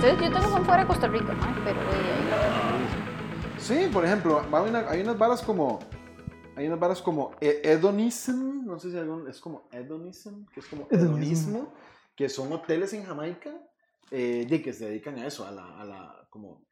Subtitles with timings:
[0.00, 2.86] Ustedes, yo tengo son fuera de Costa Rica, mae, pero de ahí.
[3.58, 5.78] Sí, por ejemplo, haber una- hay unas varas como.
[6.56, 10.66] Hay unas varas como e- hedonism, no sé si algún, es como hedonism, que es
[10.66, 11.72] como hedonismo,
[12.16, 13.50] que son hoteles en Jamaica
[14.10, 16.62] eh, de que se dedican a eso, a la, a la, como,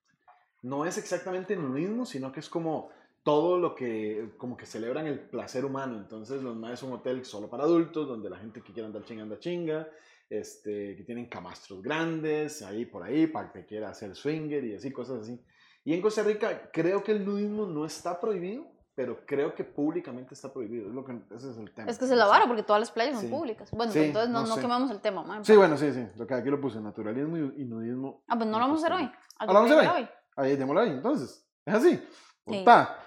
[0.63, 2.89] no es exactamente nudismo, sino que es como
[3.23, 5.97] todo lo que, como que celebran el placer humano.
[5.99, 9.05] Entonces, los más es un hotel solo para adultos, donde la gente que quiera andar
[9.05, 9.87] chinga, anda chinga,
[10.31, 14.91] este, que tienen camastros grandes, ahí por ahí, para que quiera hacer swinger y así,
[14.93, 15.41] cosas así.
[15.85, 20.35] Y en Costa Rica creo que el nudismo no está prohibido, pero creo que públicamente
[20.35, 20.89] está prohibido.
[20.89, 21.89] Es lo que, ese es el tema.
[21.91, 23.31] Es que se la vara porque todas las playas son Sí.
[23.31, 23.71] públicas.
[23.71, 24.61] Bueno, Sí, entonces no, no no sé.
[24.61, 25.45] quemamos el tema, mae.
[25.45, 26.05] Sí, bueno, sí, sí.
[26.17, 28.23] Lo que aquí lo puse, naturalismo y, y nudismo.
[28.29, 29.05] Ah, pues no lo vamos a hacer hoy.
[29.07, 29.19] Rica.
[29.39, 30.09] ¿A ¿Ah, lo vamos a hacer hoy?
[30.37, 31.49] Ahí, démoslo ahí, entonces.
[31.65, 32.03] ¿Es así?
[32.49, 32.65] Sí.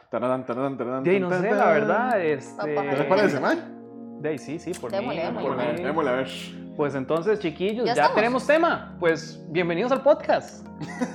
[0.09, 2.73] Taradán, taradán, De ahí no sé, la verdad, este...
[2.76, 4.20] ¿No se parece, man?
[4.21, 5.49] De ahí sí, sí, por Démosle, mí, démosle.
[5.49, 5.84] por mí.
[5.84, 6.60] Démosle, a ver.
[6.82, 8.96] Pues entonces, chiquillos, ¿Ya ya, tenemos tema.
[8.99, 10.65] Pues bienvenidos al podcast.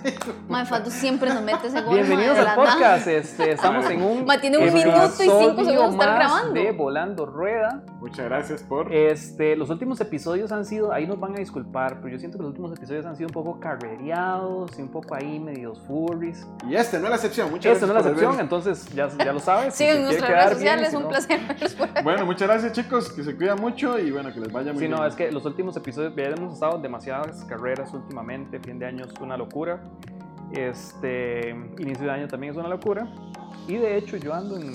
[0.69, 1.95] Fatu siempre nos mete ese gol.
[1.97, 3.09] Bienvenidos al podcast.
[3.09, 6.53] Este, estamos en un Ma, tiene un minuto y cinco segundos de estar grabando.
[6.53, 7.83] de Volando Rueda.
[8.01, 8.93] Muchas gracias por.
[8.93, 12.43] Este, los últimos episodios han sido, ahí nos van a disculpar, pero yo siento que
[12.43, 16.47] los últimos episodios han sido un poco carrereados y un poco ahí medios furries.
[16.69, 17.51] Y este no es la excepción.
[17.51, 19.75] Muchas Esta no es la gracias excepción, entonces ya, ya lo sabes.
[19.75, 20.95] si se en nuestras redes sociales.
[20.95, 21.41] un no- placer.
[22.05, 23.11] Bueno, muchas gracias, chicos.
[23.13, 24.99] Que se cuidan mucho y bueno, que les vaya muy Sí, bien.
[25.01, 28.61] no, es que los últimos episodios ya hemos estado en demasiadas carreras últimamente.
[28.61, 29.81] Fin de año es una locura.
[30.53, 33.09] Este, inicio de año también es una locura.
[33.67, 34.73] Y de hecho, yo ando en,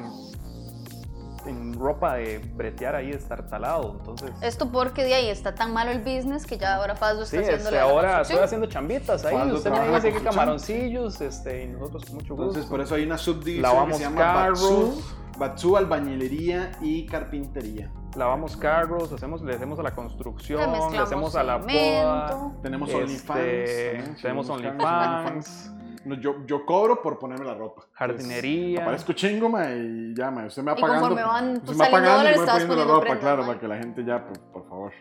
[1.46, 3.96] en ropa de bretear ahí estartalado.
[4.00, 7.24] Entonces, Esto porque de ahí está tan malo el business que ya ahora Faz lo
[7.24, 7.64] está sí, haciendo.
[7.64, 9.52] este, la ahora estoy haciendo chambitas ahí.
[9.52, 12.50] Usted me dice que camaroncillos, este, y nosotros con mucho gusto.
[12.50, 14.62] Entonces, por eso hay una subdivisión Lavamos que se llama carros.
[14.62, 15.02] Batsu,
[15.38, 17.92] Batsu, albañilería y carpintería.
[18.16, 22.52] Lavamos carros, hacemos, le hacemos a la construcción, Le hacemos a la cemento.
[22.62, 24.22] Tenemos Este, OnlyFans.
[24.22, 25.72] tenemos OnlyFans,
[26.06, 27.84] No, yo, yo cobro por ponerme la ropa.
[27.94, 28.82] jardinería.
[28.82, 31.08] Aparezco chingo, ma, y ya, ma, usted me va Y pagando.
[31.10, 33.20] conforme van, usted pues, me va saliendo pagando y dólares, voy estás poniendo la ropa,
[33.20, 33.48] claro, ma.
[33.48, 34.92] para que la gente ya, por, por favor.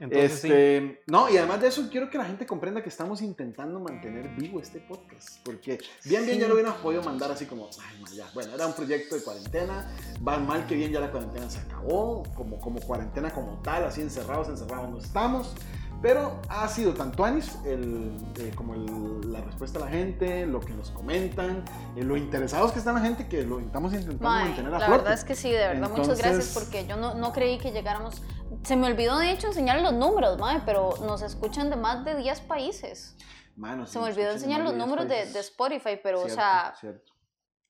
[0.00, 0.46] Entonces, sí.
[0.46, 4.28] este, No, y además de eso, quiero que la gente comprenda que estamos intentando mantener
[4.36, 5.44] vivo este podcast.
[5.44, 6.40] Porque bien, bien, Sí.
[6.40, 8.26] ya lo hubiéramos podido mandar así como, ay, ma, ya.
[8.32, 9.90] Bueno, era un proyecto de cuarentena.
[10.26, 12.22] Va mal que bien, ya la cuarentena se acabó.
[12.36, 15.52] Como, como cuarentena como tal, así encerrados, encerrados no estamos.
[16.00, 20.60] Pero ha sido tanto Anis el, eh, como el- la respuesta de la gente, lo
[20.60, 21.64] que nos comentan,
[21.96, 24.86] eh, lo interesados que está la gente, que lo estamos intentando Mae, mantener a la
[24.86, 24.98] flote.
[25.02, 28.22] verdad es que sí, de verdad, muchas gracias porque yo no, no creí que llegáramos.
[28.62, 32.14] Se me olvidó de hecho enseñar los números, mae, pero nos escuchan de más de
[32.16, 33.16] 10 países.
[33.56, 37.12] Mano, Se sí, me olvidó enseñar en los números de, Spotify, pero o sea, cierto.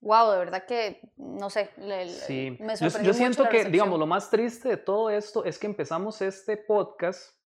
[0.02, 3.42] wow, de verdad que, no sé, le- le- Sí, me yo, sorprendió yo mucho siento
[3.44, 7.37] la que, digamos, lo más triste de todo esto es que empezamos este podcast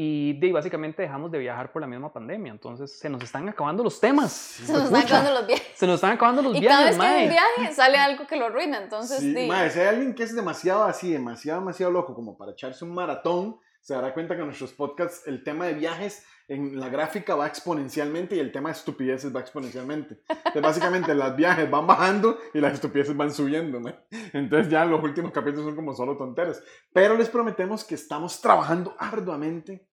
[0.00, 2.52] y de, básicamente dejamos de viajar por la misma pandemia.
[2.52, 4.30] Entonces se nos están acabando los temas.
[4.30, 5.66] Se nos están acabando los viajes.
[5.74, 8.24] Se nos están acabando los Y cada viajes, vez que hay un viaje sale algo
[8.24, 9.48] que lo arruina, entonces Sí, sí.
[9.48, 12.94] mae, si hay alguien que es demasiado así, demasiado, demasiado loco como para echarse un
[12.94, 13.58] maratón,
[13.88, 17.46] se dará cuenta que en nuestros podcasts el tema de viajes en la gráfica va
[17.46, 20.18] exponencialmente y el tema de estupideces va exponencialmente.
[20.28, 23.80] Entonces, básicamente las viajes van bajando y las estupideces van subiendo.
[23.80, 23.94] mae.
[24.34, 26.62] Entonces ya los últimos capítulos son como solo tonteras.
[26.92, 29.88] Pero les prometemos que estamos trabajando arduamente.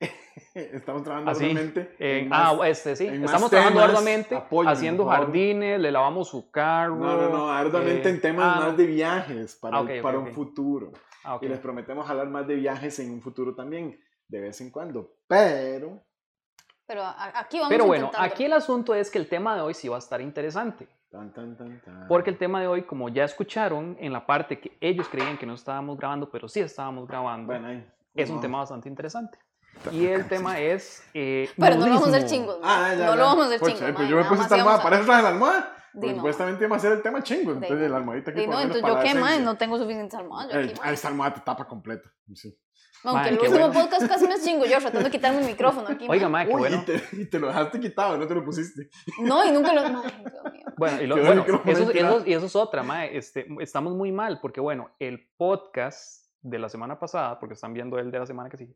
[0.54, 1.96] estamos trabajando Así, arduamente.
[1.98, 3.06] En- en más- ah, este, sí.
[3.08, 6.94] Estamos trabajando temas, arduamente, haciendo jardines, le lavamos su carro.
[6.96, 9.92] No, no, no, arduamente eh, en temas ah, más de viajes para, Ah, el- ok,
[9.96, 10.26] ok, para ok.
[10.28, 10.92] un futuro.
[11.26, 11.42] Ah, ok.
[11.42, 15.12] Y les prometemos hablar más de viajes en un futuro también, de vez en cuando.
[15.26, 16.02] Pero,
[16.86, 18.32] Pero a- aquí vamos Pero bueno, intentando.
[18.34, 20.88] aquí el asunto es que el tema de hoy sí va a estar interesante.
[21.10, 22.08] tan, tan, tan, tan.
[22.08, 25.46] Porque el tema de hoy, como ya escucharon en la parte que ellos creían que
[25.46, 27.86] no estábamos grabando, pero sí estábamos grabando, Bueno, ahí.
[28.14, 29.38] es un tema bastante interesante.
[29.92, 31.02] Y el tema es...
[31.14, 32.36] eh, Pero no lo vamos a hacer nudismo.
[32.38, 32.58] chingos.
[32.62, 33.16] Ah, ya, no ya.
[33.16, 33.92] lo vamos a hacer chingos.
[33.94, 35.75] pues yo me puse esta almohada, para eso traje la almohada.
[35.96, 36.14] No.
[36.16, 37.52] supuestamente iba a ser el tema chingo.
[37.52, 39.38] Entonces la almohadita por no, entonces yo qué, esencia.
[39.40, 40.52] no tengo suficientes almohadas.
[40.72, 42.12] yo esta almohada te tapa completa.
[42.34, 42.56] Sí.
[43.04, 43.72] Aunque el último bueno.
[43.72, 46.06] podcast casi me chingo yo tratando de quitarme el micrófono aquí.
[46.08, 46.44] Oiga, mae.
[46.44, 46.76] mae, qué Uy, bueno.
[46.76, 48.88] y, te, y te lo dejaste quitado, no te lo pusiste.
[49.20, 49.80] No, y nunca lo.
[49.82, 49.92] Ay,
[50.32, 50.64] Dios mío.
[50.76, 53.16] Bueno, y, lo- bueno, eso, eso- y eso es otra, mae.
[53.16, 57.98] Este, estamos muy mal porque, bueno, el podcast de la semana pasada, porque están viendo
[57.98, 58.74] el de la semana que sigue,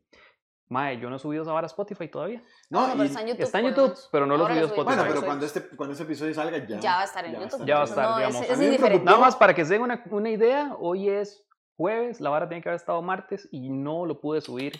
[0.71, 2.41] mae, yo no he subido esa vara a Spotify todavía.
[2.69, 3.41] No, No, pero y- está en YouTube.
[3.43, 4.61] está en lo YouTube, pero no lo subí a.
[4.61, 4.83] Spotify.
[4.85, 6.79] bueno, pero cuando este, cuando este episodio salga ya.
[6.79, 7.65] Ya va a estar en YouTube.
[7.65, 8.41] Ya va a estar, no, digamos.
[8.49, 9.03] Es, es.
[9.03, 11.45] Nada más para que se den una, una idea, hoy es
[11.77, 14.73] jueves, la vara tiene que haber estado martes y no lo pude subir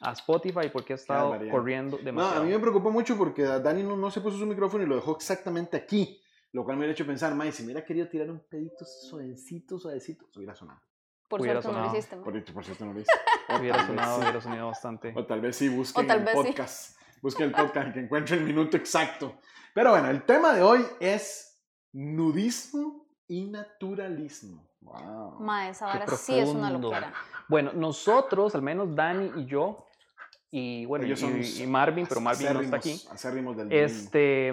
[0.00, 2.42] a Spotify porque he estado corriendo No, demasiado.
[2.42, 4.96] a mí me preocupó mucho porque Dani no, no se puso su micrófono y lo
[4.96, 6.20] dejó exactamente aquí.
[6.52, 9.78] Lo cual me hubiera hecho pensar, May, si me hubiera querido tirar un pedito suavecito,
[9.78, 10.80] suavecito, se hubiera sonado.
[11.28, 11.92] Por suerte no lo sonado.
[11.96, 12.16] hiciste.
[12.16, 12.24] mae.
[12.24, 13.10] Por, por cierto no lo hice.
[13.48, 14.22] O Hubiera sonado, sí.
[14.22, 15.12] hubiera sonado bastante.
[15.14, 16.46] O tal vez sí busquen O tal el vez sí.
[16.48, 16.96] podcast
[17.26, 19.38] busque el podcast que encuentre el minuto exacto.
[19.74, 21.60] Pero bueno, el tema de hoy es
[21.92, 24.64] nudismo y naturalismo.
[24.80, 25.40] Wow.
[25.40, 27.12] Mae, esa vara sí es una locura.
[27.48, 29.86] Bueno, nosotros, al menos Dani y yo,
[30.50, 33.02] y bueno, Ellos son y, y Marvin, pero Marvin no está aquí.
[33.56, 33.72] del.
[33.72, 34.52] Este,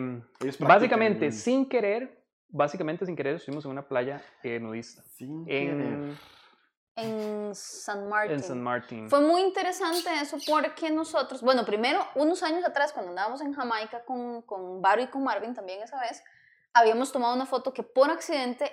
[0.60, 5.04] básicamente, sin querer, básicamente sin querer, estuvimos en una playa eh, nudista.
[5.04, 6.16] Sin querer.
[6.96, 8.32] En, San Martín.
[8.36, 9.10] en San Martín.
[9.10, 14.04] Fue muy interesante eso porque nosotros, bueno, primero, unos años atrás, cuando andábamos en Jamaica
[14.06, 16.24] con, con Varo y con Marvin también esa vez,
[16.74, 18.72] habíamos tomado una foto que por accidente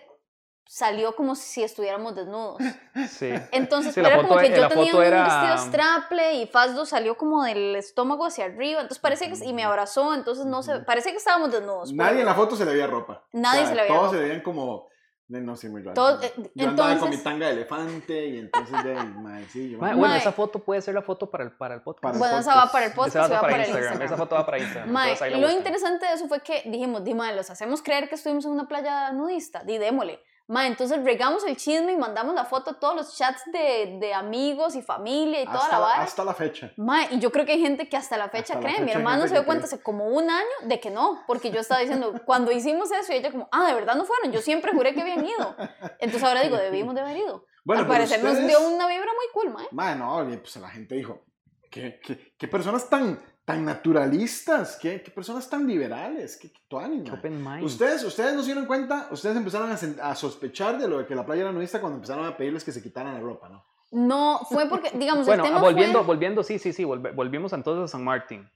[0.67, 2.59] salió como si estuviéramos desnudos.
[3.09, 3.33] Sí.
[3.53, 6.85] Entonces Sí, era foto como que e- yo tenía un era- vestido straple y Fasdo
[6.85, 10.81] salió como del estómago hacia arriba, entonces parece que, y me abrazó, entonces no sé,
[10.81, 11.93] parece que estábamos desnudos.
[11.93, 13.25] Nadie en la foto se le veía ropa.
[13.33, 14.17] Nadie se le veía Todos ropa.
[14.19, 14.89] se veían como.
[15.31, 15.95] No sé, muy raro.
[15.95, 18.95] Todos- eh, yo andaba con mi entonces- tanga de elefante y entonces de.
[19.23, 21.83] mae, sí, yo- Ma, bueno, esa foto puede ser la foto para el, para el
[21.83, 22.03] podcast.
[22.03, 22.67] Para el Bueno, esa podcast.
[22.69, 23.83] va para el podcast, esa y va va para Instagram.
[23.85, 24.07] Instagram.
[24.07, 24.89] Esa foto va para Instagram.
[24.97, 25.57] Entonces la lo buscan.
[25.59, 28.67] interesante de eso fue que dijimos, di, mae, los hacemos creer que estuvimos en una
[28.67, 30.21] playa nudista, di, démosle.
[30.51, 34.13] Mae, entonces regamos el chisme y mandamos la foto a todos los chats de, de
[34.13, 36.03] amigos y familia y toda hasta, la vara.
[36.03, 36.73] hasta la fecha.
[36.77, 38.81] Mae, y yo creo que hay gente que hasta la fecha Hasta la cree.
[38.81, 39.75] Mi fecha hay hermano se dio cuenta cree.
[39.77, 43.17] hace como un año de que no, porque yo estaba diciendo, cuando hicimos eso, y
[43.17, 45.55] ella como, ah, de verdad no fueron, yo siempre juré que habían ido.
[46.01, 47.45] Entonces ahora digo, debimos de haber ido.
[47.65, 49.69] Bueno, Al parecer nos ustedes- dio una vibra muy cool, mae.
[49.71, 51.23] Mae, no, oye, pues la gente dijo,
[51.71, 54.77] ¿qué, qué, qué personas tan, tan naturalistas?
[54.77, 56.37] ¿Qué, qué personas tan liberales?
[56.37, 57.65] ¿Qué, qué tuanis, open mind.
[57.65, 61.27] Ustedes, ustedes no se dieron cuenta, ustedes empezaron a, sospechar de lo de que la
[61.27, 63.65] playa era nudista cuando empezaron a pedirles que se quitaran la ropa, ¿no?
[63.93, 66.07] No, fue porque, digamos, Bueno, el tema volviendo, fue...
[66.07, 68.49] volviendo, sí, sí, sí, volvimos entonces a San Martín.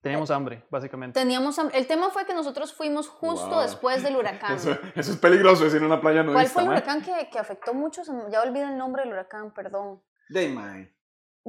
[0.00, 1.18] Teníamos hambre, básicamente.
[1.18, 1.76] Teníamos hambre.
[1.76, 3.62] El tema fue que nosotros fuimos justo Wow.
[3.62, 4.54] después del huracán.
[4.54, 7.38] Eso, eso es peligroso decir en una playa nudista, ¿Cuál fue el huracán que, que
[7.38, 8.02] afectó mucho?
[8.30, 10.00] Ya olvidé el nombre del huracán, perdón.
[10.30, 10.97] Mae.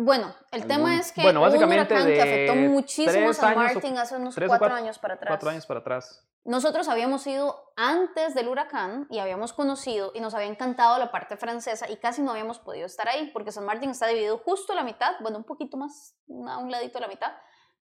[0.01, 4.15] Bueno, el tema es que Bueno, un huracán que afectó muchísimo a San Martín hace
[4.15, 5.29] unos cuatro, cuatro- años para atrás.
[5.29, 6.25] Cuatro años para atrás.
[6.45, 11.35] Nosotros habíamos ido antes del huracán y habíamos conocido y nos había encantado la parte
[11.35, 14.77] francesa y casi no habíamos podido estar ahí porque San Martín está dividido justo a
[14.77, 16.15] la mitad, bueno, un poquito más,
[16.47, 17.33] a un ladito de la mitad,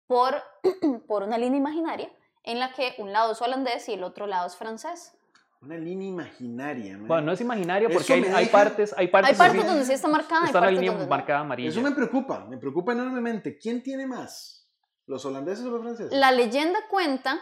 [0.06, 0.42] por,
[1.06, 2.10] por una línea imaginaria
[2.44, 5.15] en la que un lado es holandés y el otro lado es francés.
[5.62, 7.06] Una línea imaginaria, mae.
[7.08, 9.66] Bueno, no es imaginario Eso porque hay, me hay deja- partes, hay partes, Hay partes
[9.66, 11.10] donde sí está marcada, está la línea donde no.
[11.10, 11.70] marcada amarilla.
[11.70, 13.58] Eso me preocupa, me preocupa enormemente.
[13.58, 14.68] ¿Quién tiene más?
[15.06, 16.12] ¿Los holandeses o los franceses?
[16.12, 17.40] La leyenda cuenta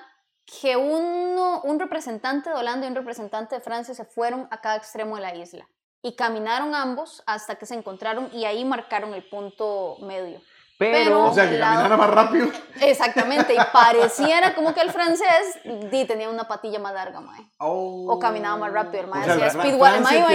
[0.60, 4.76] que uno, un representante de Holanda y un representante de Francia se fueron a cada
[4.76, 5.66] extremo de la isla
[6.02, 10.40] y caminaron ambos hasta que se encontraron y ahí marcaron el punto medio.
[10.92, 12.48] Pero, o sea, que la- caminara más rápido.
[12.80, 15.58] Exactamente, y pareciera como que el francés
[15.90, 17.40] di, tenía una patilla más larga, mae.
[17.58, 18.06] Oh.
[18.12, 19.02] O caminaba más rápido.
[19.04, 20.28] El mae O sea, hacía la- speed walk- el mae Francia iba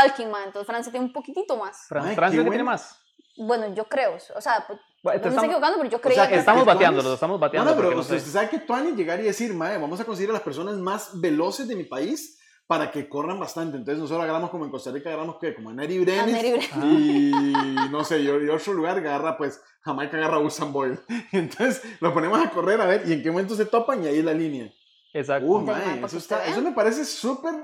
[0.00, 0.44] ahí mae.
[0.44, 1.86] Entonces Francia tiene un poquitito más.
[1.88, 2.98] Fran- Ay, Francia tiene más.
[3.38, 4.16] Bueno, yo creo.
[4.34, 6.64] O sea, pues, Bueno, no me estoy equivocando, pero yo O creía sea, que estamos
[6.64, 7.70] bateando, lo estamos No, bateando.
[7.70, 8.20] no, pero porque no usted, sé.
[8.28, 11.20] usted sabe que Tuani llegar y decir, mae, vamos a conseguir a las personas más
[11.20, 12.35] veloces de mi país
[12.66, 13.76] para que corran bastante.
[13.76, 16.26] Entonces nosotros agarramos como en Costa Rica, agarramos que como a Neri A Brenes.
[16.32, 16.70] Neri Brenes.
[16.82, 20.98] Y no sé, y, y otro lugar agarra pues Jamaica agarra a Usain Boyle.
[21.32, 24.18] Entonces lo ponemos a correr a ver y en qué momento se topan y ahí
[24.18, 24.70] es la línea.
[25.12, 25.46] Exacto.
[25.46, 27.54] Uh, para eso, que está, eso me parece súper,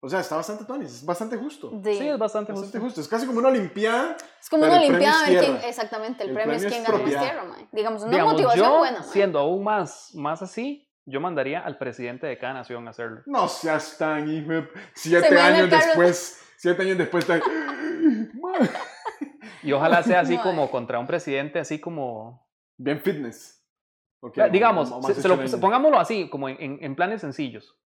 [0.00, 1.70] o sea, está bastante Tuani, es bastante justo.
[1.72, 2.84] di- sí, es bastante Bastante justo.
[2.86, 3.00] justo.
[3.00, 4.16] Es casi como una olimpiada.
[4.38, 5.68] Es como una olimpiada a es ver quién, tierra.
[5.68, 7.68] exactamente, el, El premio, premio es quién gana más tierra, mae.
[7.72, 9.08] Digamos, una Digamos, motivación yo, buena, mae.
[9.08, 13.22] siendo aún más, más así, yo mandaría al presidente de cada nación a hacerlo.
[13.26, 16.36] No seas tan hijo Siete Se años Carlos- después.
[16.56, 17.26] Siete años después.
[19.62, 22.46] Y ojalá sea así como contra un presidente, así como...
[22.78, 23.56] Bien fitness.
[24.22, 27.76] Ok, digamos, se- se lo- pongámoslo así, como en, en- en planes sencillos.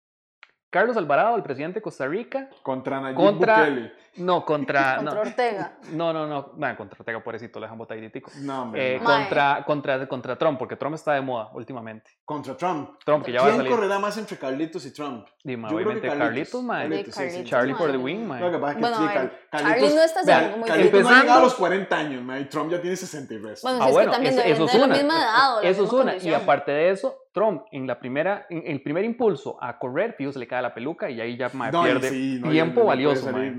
[0.75, 3.93] Carlos Alvarado, el presidente de Costa Rica, Contra Nayib Contra- Bukele.
[4.17, 4.95] no, contra...
[4.97, 5.77] Contra no, Ortega.
[5.93, 8.29] no, no, no, nah, contra Ortega, pobrecito, lo dejan botaditico.
[8.41, 8.95] No, hombre.
[8.95, 9.05] Eh, no.
[9.05, 12.11] Contra, contra, contra Trump, porque Trump está de moda últimamente.
[12.25, 12.99] Contra Trump.
[13.05, 13.71] Trump, que ya va a ¿Quién salir.
[13.73, 15.27] correrá más entre Carlitos y Trump?
[15.45, 16.61] Dime, Yo creo que obviamente Carlitos.
[16.61, 17.25] De Carlitos, sí, sí.
[17.29, 17.81] Carlitos, Charlie mae.
[17.81, 18.41] for the win, mae.
[18.41, 19.15] Lo que pasa es que Bueno, sí, a ver,
[19.51, 22.21] Car- Charlie no está Vea, haciendo muy Carlitos no ha llegado a los 40 años,
[22.23, 23.65] mae, y Trump ya tiene 60 y resto.
[23.65, 24.87] Bueno, Ah, si es bueno, que también eso- es una.
[24.87, 26.17] misma edad Eso es una.
[26.17, 30.31] Y aparte de eso, Trump en la primera, en el primer impulso a correr, fijo,
[30.31, 32.85] se le cae la peluca y ahí ya mae, No, pierde sí, no, tiempo no
[32.87, 33.55] valioso, salir,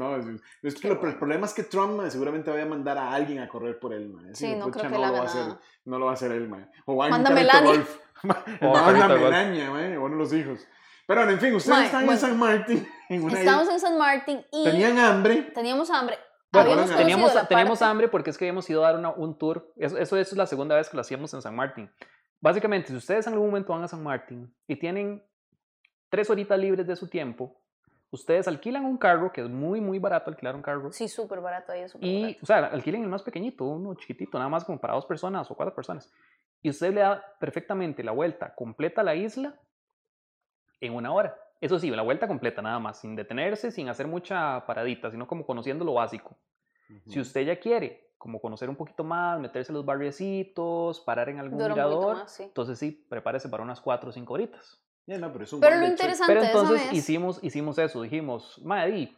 [0.62, 3.12] es, es que lo- el problema es que Trump mae, seguramente va a mandar a
[3.12, 4.09] alguien a correr por él.
[4.09, 4.35] mae.
[4.35, 5.52] Sí, no pucha, creo que lo va a hacer.
[5.85, 6.66] No lo va a hacer él, mae.
[6.87, 7.71] O va a Manda Carrito Melania.
[7.73, 7.99] Golf.
[8.62, 9.21] O Carrito Golf.
[9.23, 10.66] Melania, mae, uno de los hijos.
[11.06, 12.18] Pero bueno, en fin, ustedes están en.
[12.18, 13.75] San Martín, en una Estábamos isla.
[13.75, 15.42] en San Martín y Tenían hambre.
[15.54, 16.16] teníamos hambre.
[16.50, 19.71] Bueno, teníamos, teníamos hambre porque es que habíamos ido a dar una- un tour.
[19.76, 21.90] Eso, eso, eso es la segunda vez que lo hacíamos en San Martín.
[22.40, 25.23] Básicamente, si ustedes en algún momento van a San Martín y tienen
[26.09, 27.61] tres horitas libres de su tiempo,
[28.11, 30.93] ustedes alquilan un carro, que es muy, muy barato alquilar un carro.
[30.93, 32.38] Sí, súper barato ahí, súper Y, barato.
[32.43, 35.55] o sea, alquilen el más pequeñito, uno chiquitito, nada más como para dos personas o
[35.55, 36.12] cuatro personas.
[36.62, 39.55] y usted le da perfectamente la vuelta completa a la isla
[40.81, 41.37] en una hora.
[41.61, 45.47] Eso sí, la vuelta completa nada más, sin detenerse, sin hacer mucha paradita, sino como
[45.47, 46.37] conociendo lo básico.
[47.07, 51.38] Si usted ya quiere como conocer un poquito más, meterse en los barriecitos, parar en
[51.38, 52.42] algún Dura mirador, más, sí.
[52.42, 54.83] entonces sí, prepárese para unas 4 o 5 horitas.
[55.06, 57.78] Ya, no, pero es un Pero lo interesante Pero de esa entonces vez, hicimos, hicimos
[57.78, 59.16] eso, dijimos, Maddy,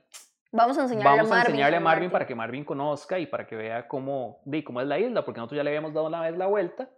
[0.52, 1.50] vamos a enseñarle vamos a a Marvin.
[1.54, 4.86] enseñarle a Marvin para que Marvin conozca y para que vea cómo, di, cómo es
[4.86, 6.90] la isla, porque nosotros ya le habíamos dado una vez la vuelta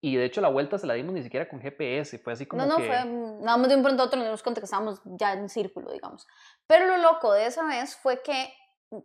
[0.00, 2.60] y de hecho la vuelta se la dimos ni siquiera con GPS, fue así como
[2.62, 2.86] No, no, que...
[2.88, 5.34] fue mm, nada más de un pronto a otro nos dimos cuenta que estábamos ya
[5.34, 6.26] en círculo, digamos.
[6.66, 8.52] Pero lo loco de esa vez fue que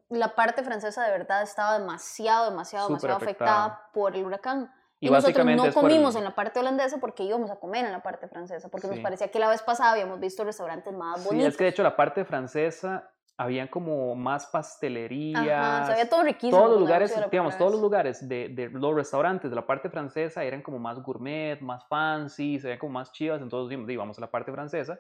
[0.10, 3.66] la parte francesa de verdad estaba demasiado, demasiado, Súper demasiado afectada.
[3.66, 4.72] afectada por el huracán.
[5.00, 7.92] Y Y, nosotros no el- comimos en la parte holandesa porque íbamos a comer en
[7.92, 9.02] la parte francesa, porque nos Sí.
[9.04, 11.50] parecía que la vez pasada habíamos visto restaurantes más Sí, bonitos.
[11.50, 15.48] es que de hecho la parte francesa había como más pastelerías.
[15.48, 16.58] Ajá, se veía todo riquísimo.
[16.58, 19.90] todos los habíamos lugares, digamos, todos los lugares de, de los restaurantes de la parte
[19.92, 23.96] francesa eran como más gourmet, más fancy, se veían como más chivas, entonces dijimos, "Di,
[23.96, 25.00] vamos a la parte francesa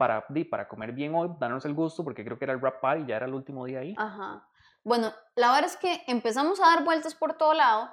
[0.00, 3.04] para, para comer bien hoy, darnos el gusto, porque creo que era el wrap party,
[3.04, 3.94] ya era el último día ahí.
[3.98, 4.48] Ajá.
[4.82, 7.90] Bueno, la verdad es que empezamos a dar vueltas por todo lado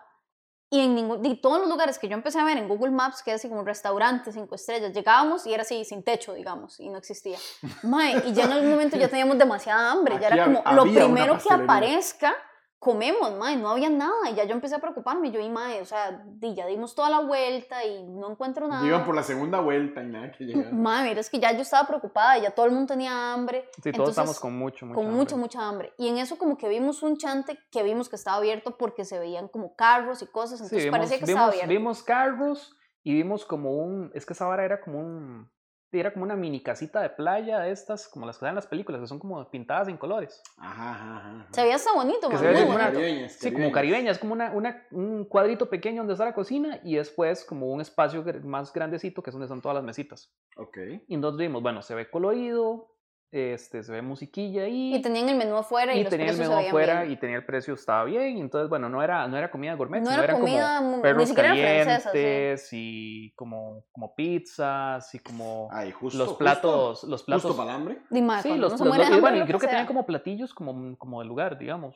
[0.69, 3.21] y en ningún, y todos los lugares que yo empecé a ver en Google Maps,
[3.21, 6.87] que era así como restaurantes, cinco estrellas, llegábamos y era así sin techo, digamos, y
[6.87, 7.39] no existía.
[7.83, 11.37] Mae, y ya en algún momento ya teníamos demasiada hambre, ya era como lo primero
[11.37, 12.33] que aparezca,
[12.79, 15.85] comemos, mae, no había nada y ya yo empecé a preocuparme, yo y mae, o
[15.85, 18.83] sea, di, ya dimos toda la vuelta y no encuentro nada.
[18.83, 20.71] Llegan por la segunda vuelta y nada que llegar.
[20.73, 23.65] Mae, mira, es que ya yo estaba preocupada, ya todo el mundo tenía hambre.
[23.75, 24.95] Sí, todos entonces, estamos con mucho, mucho.
[24.95, 25.93] con mucha, mucha hambre.
[25.97, 29.17] Y en eso como que vimos un chante que vimos que estaba abierto porque se
[29.17, 31.69] veían como carros y cosas, Sí, entonces vimos, parecía que estaba abierto.
[31.69, 35.49] vimos carros y vimos como un, es que esa vara era como un,
[35.91, 38.67] era como una mini casita de playa de estas, como las que dan en las
[38.67, 40.41] películas, que son como pintadas en colores.
[40.57, 41.47] Ajá, ajá, ajá.
[41.51, 42.99] Se veía hasta bonito, Que se ve muy como una- bonito.
[43.01, 46.79] caribeñas, Sí, como caribeña, es como una, una- un cuadrito pequeño donde está la cocina
[46.83, 50.33] y después como un espacio más grandecito que es donde están todas las mesitas.
[50.57, 50.77] Ok.
[51.07, 52.91] Y entonces vimos, bueno, se ve colorido,
[53.31, 54.95] este, se ve musiquilla ahí.
[54.95, 57.11] Y tenían el menú afuera y, y los tenía el menú afuera bien.
[57.13, 60.01] y tenía el precio estaba bien y entonces bueno no era no era comida gourmet
[60.01, 62.05] No era comida como ni perros siquiera francesa, sí.
[62.17, 66.17] calientes y como como pizzas y como Ay, justo.
[66.17, 68.01] los justo- platos los platos Justo para el hambre.
[68.09, 71.19] Dime, sí los, se de y bueno y creo que tenían como platillos como como
[71.19, 71.95] del lugar digamos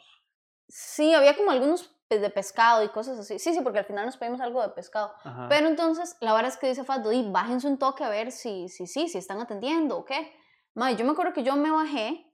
[0.68, 3.40] Sí, había como algunos de pescado y cosas así.
[3.40, 5.14] Sí, sí, porque al final nos pedimos algo de pescado.
[5.24, 5.48] Ajá.
[5.50, 8.68] Pero entonces, la verdad es que dice Fado, y bájense un toque a ver si,
[8.70, 10.32] si, sí, si están atendiendo o qué.
[10.74, 12.26] Mae, yo me acuerdo que yo me bajé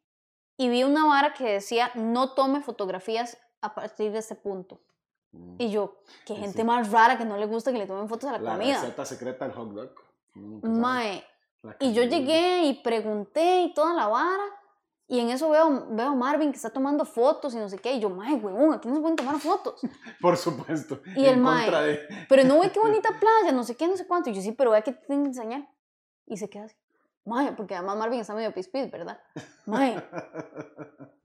[0.58, 4.82] y vi una vara que decía, no tome fotografías a partir de este punto.
[5.60, 6.64] Y yo, qué Sí, gente sí.
[6.64, 8.80] más rara que no le gusta que le tomen fotos a la, La comida.
[8.82, 9.92] receta secreta del hot dog.
[10.36, 10.80] Uno nunca sabe.
[10.80, 11.24] Mae,
[11.64, 14.44] La y yo llegué y pregunté y toda la vara.
[15.10, 17.94] Y en eso veo, veo a Marvin que está tomando fotos y no sé qué.
[17.94, 19.80] Y yo, mae, huevón, aquí no se pueden tomar fotos.
[20.22, 21.02] Por supuesto.
[21.16, 21.70] Y el mae.
[21.70, 22.00] de.
[22.28, 24.30] Pero no ve qué bonita playa, no sé qué, no sé cuánto.
[24.30, 25.70] Y yo sí, pero vea que te tengo que enseñar.
[26.26, 26.76] Y se queda así.
[27.28, 29.20] Mae, porque además Marvin está medio pispis, ¿verdad?
[29.66, 30.02] Mae,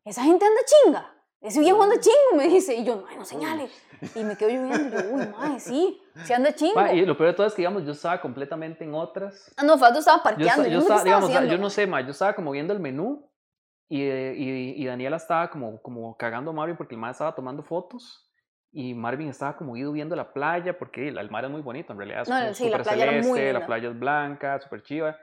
[0.04, 1.14] esa gente anda chinga.
[1.40, 2.74] Ese viejo anda chingo, me dice.
[2.74, 3.68] Y yo, mae, no señale.
[4.14, 4.98] Y me quedo yo viendo.
[4.98, 6.74] Y yo, uy, mae, sí, sí anda chingo.
[6.74, 9.62] Ma, y lo peor de todo es que digamos yo estaba completamente en otras Ah,
[9.62, 10.64] no, Fado estaba yo, parqueando.
[10.64, 11.70] Yo, yo no sé qué estaba, estaba digamos, haciendo, yo no mae.
[11.70, 13.30] sé, ma, yo estaba como viendo el menú
[13.88, 17.62] y, y, y Daniela estaba como, como cagando a Marvin porque el mar estaba tomando
[17.62, 18.28] fotos
[18.72, 21.92] y Marvin estaba como ido viendo la playa porque el, el mar es muy bonito
[21.92, 24.82] en realidad, es No, sí, la playa era muy celeste, la playa es blanca, súper
[24.82, 25.16] chiva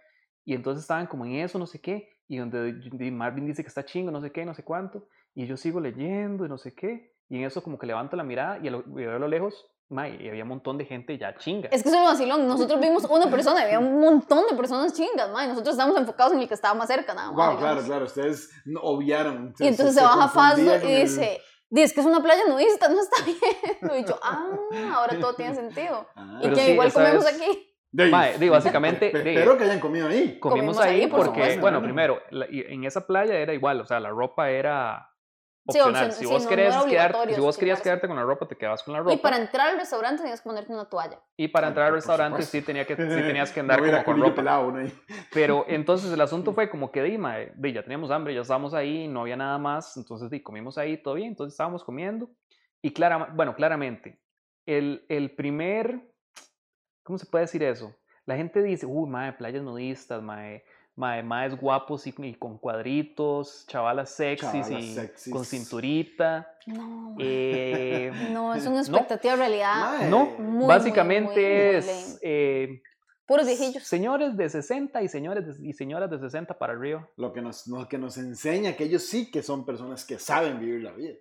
[0.50, 3.68] y entonces estaban como en eso, no sé qué, y donde y Marvin dice que
[3.70, 6.74] está chingo, no sé qué, no sé cuánto, y yo sigo leyendo y no sé
[6.74, 9.28] qué, y en eso como que levanto la mirada y, a lo- veo a lo
[9.28, 9.54] lejos,
[9.90, 11.70] ma, y había un montón de gente ya chinga.
[11.72, 12.48] Es que eso es lo vacilón.
[12.48, 15.48] Nosotros vimos una persona, había un montón de personas chingas, mae.
[15.48, 17.36] Nosotros estábamos enfocados en el que estaba más cerca, nada más.
[17.36, 17.60] Wow, digamos.
[17.64, 18.06] claro, claro.
[18.06, 19.54] Ustedes no obviaron.
[19.60, 22.88] Y entonces se, baja Fazdo confundía y el- dice, dice que es una playa nudista,
[22.90, 24.00] no está bien.
[24.04, 24.48] Y yo, ah,
[24.96, 26.08] ahora todo tiene sentido.
[26.16, 26.40] Ah.
[26.44, 27.66] Y que sí, igual comemos vez- aquí.
[27.92, 28.12] De ahí.
[28.12, 30.40] Mae, digo, básicamente, de- Espero que hayan comido ahí.
[30.40, 31.62] comimos, Comimos ahí, ahí, por porque, supuesto.
[31.62, 35.06] bueno, primero, la- y en esa playa era igual, o sea, la ropa era
[35.68, 36.06] Sí, opcional.
[36.08, 38.48] opción- si sí, vos, no- querés no quedarte, si vos querías quedarte con la ropa,
[38.48, 39.14] te quedabas con la ropa.
[39.14, 41.20] Y para entrar al restaurante tenías que ponerte una toalla.
[41.38, 44.20] Y para entrar al restaurante sí, tenía que, sí tenías que andar no como con
[44.22, 44.36] ropa.
[44.36, 44.92] pelado, ahí.
[45.34, 49.22] Pero entonces el asunto fue como que, Dima, ya teníamos hambre, ya estábamos ahí, no
[49.22, 52.30] había nada más, entonces di, comimos ahí, todo bien, entonces estábamos comiendo.
[52.82, 54.20] Y clara, bueno, claramente,
[54.66, 56.09] el, el primer,
[57.10, 57.92] ¿cómo se puede decir eso?
[58.28, 60.64] La gente dice, uy, mae, playas nudistas, mae,
[60.96, 65.34] mae, maes guapos y, y con cuadritos, chavalas sexys Chavalas y sexys.
[65.34, 66.48] con cinturita.
[66.68, 69.98] No, eh, no, es una expectativa de realidad.
[70.00, 72.82] Mae, no, muy, básicamente muy, muy es eh,
[73.26, 73.84] Puros viejillos.
[73.84, 77.08] señores de 60 y, señores de- y señoras de 60 para arriba.
[77.18, 80.60] Lo que, nos, lo que nos enseña que ellos sí que son personas que saben
[80.60, 81.16] vivir la vida.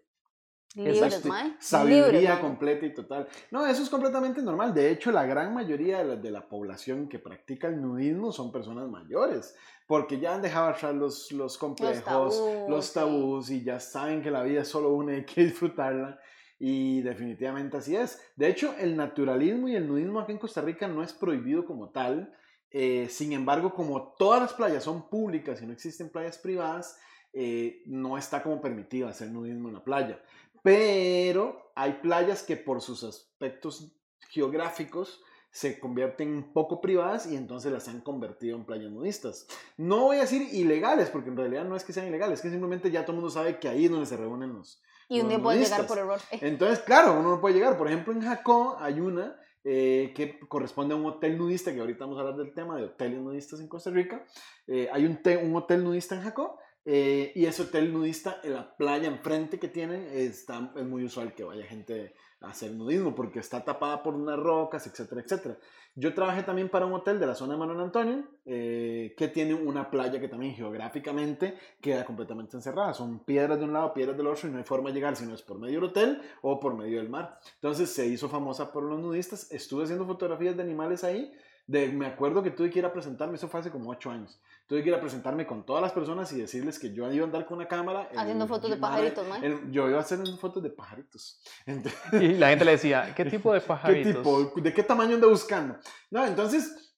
[0.74, 1.56] Libres, mae.
[1.58, 3.28] Sabiduría Libres, completa y total.
[3.50, 4.74] No, eso es completamente normal.
[4.74, 8.52] De hecho, la gran mayoría de la, de la población que practica el nudismo son
[8.52, 9.56] personas mayores,
[9.86, 12.94] porque ya han dejado atrás los, los complejos, tabús, los sí.
[12.94, 16.20] tabús, y ya saben que la vida es solo una y hay que disfrutarla.
[16.60, 18.20] Y definitivamente así es.
[18.36, 21.90] De hecho, el naturalismo y el nudismo aquí en Costa Rica no es prohibido como
[21.90, 22.34] tal.
[22.70, 26.98] Eh, sin embargo, como todas las playas son públicas y no existen playas privadas,
[27.32, 30.20] eh, no está como permitido hacer nudismo en la playa.
[30.68, 33.90] Pero hay playas que por sus aspectos
[34.28, 39.46] geográficos se convierten un poco privadas y entonces las han convertido en playas nudistas.
[39.78, 42.50] No voy a decir ilegales, porque en realidad no es que sean ilegales, es que
[42.50, 44.82] simplemente ya todo el mundo sabe que ahí es donde se reúnen los...
[45.08, 46.20] Y un día puedes llegar por error.
[46.32, 47.78] Entonces, claro, uno no puede llegar.
[47.78, 52.04] Por ejemplo, en Jacó hay una eh, que corresponde a un hotel nudista, que ahorita
[52.04, 54.22] vamos a hablar del tema de hoteles nudistas en Costa Rica.
[54.66, 56.58] Eh, hay un, un hotel nudista en Jacó.
[56.90, 61.34] Eh, y ese hotel nudista, en la playa enfrente que tienen, está, es muy usual
[61.34, 65.58] que vaya gente a hacer nudismo porque está tapada por unas rocas, etcétera, etcétera.
[65.94, 69.52] Yo trabajé también para un hotel de la zona de Manuel Antonio eh, que tiene
[69.52, 72.94] una playa que también geográficamente queda completamente encerrada.
[72.94, 75.26] Son piedras de un lado, piedras del otro y no hay forma de llegar si
[75.26, 77.38] no es por medio del hotel o por medio del mar.
[77.56, 79.52] Entonces se hizo famosa por los nudistas.
[79.52, 81.34] Estuve haciendo fotografías de animales ahí.
[81.68, 84.40] De, me acuerdo que tuve que ir a presentarme, eso fue hace como ocho años.
[84.66, 87.26] Tuve que ir a presentarme con todas las personas y decirles que yo iba a
[87.26, 88.08] andar con una cámara.
[88.10, 91.42] el- Haciendo fotos de el- pajaritos, el- yo iba a hacer fotos de pajaritos.
[91.66, 94.16] Entonces, Y la gente le decía, ¿qué tipo de ¿Qué pajaritos?
[94.16, 94.60] tipo?
[94.62, 95.76] ¿De qué tamaño anda buscando?
[96.10, 96.94] No, entonces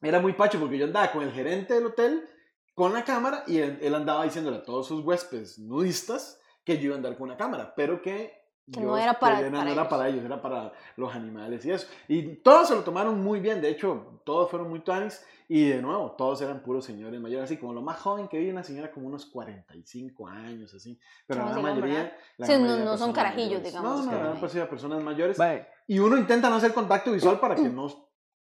[0.00, 2.24] era muy pacho porque yo andaba con el gerente del hotel
[2.74, 6.84] con la cámara y él, él andaba diciéndole a todos sus huéspedes nudistas que yo
[6.84, 8.37] iba a andar con una cámara, pero que,
[8.72, 9.88] Que no era para- no para era ellos.
[9.88, 11.86] para ellos, era para los animales y eso.
[12.06, 15.80] Y todos se lo tomaron muy bien, de hecho, todos fueron muy tuanis y de
[15.80, 18.90] nuevo, todos eran puros señores mayores, así como lo más joven que vi, una señora
[18.92, 20.98] como unos 45 años, así.
[21.26, 22.14] Pero la mayoría...
[22.36, 23.72] la Sí, no- mayoría no de son carajillos, mayores.
[23.72, 25.38] digamos, No, no, gran mayoría de personas mayores.
[25.38, 27.88] Mae, Y uno intenta no hacer contacto visual para que no,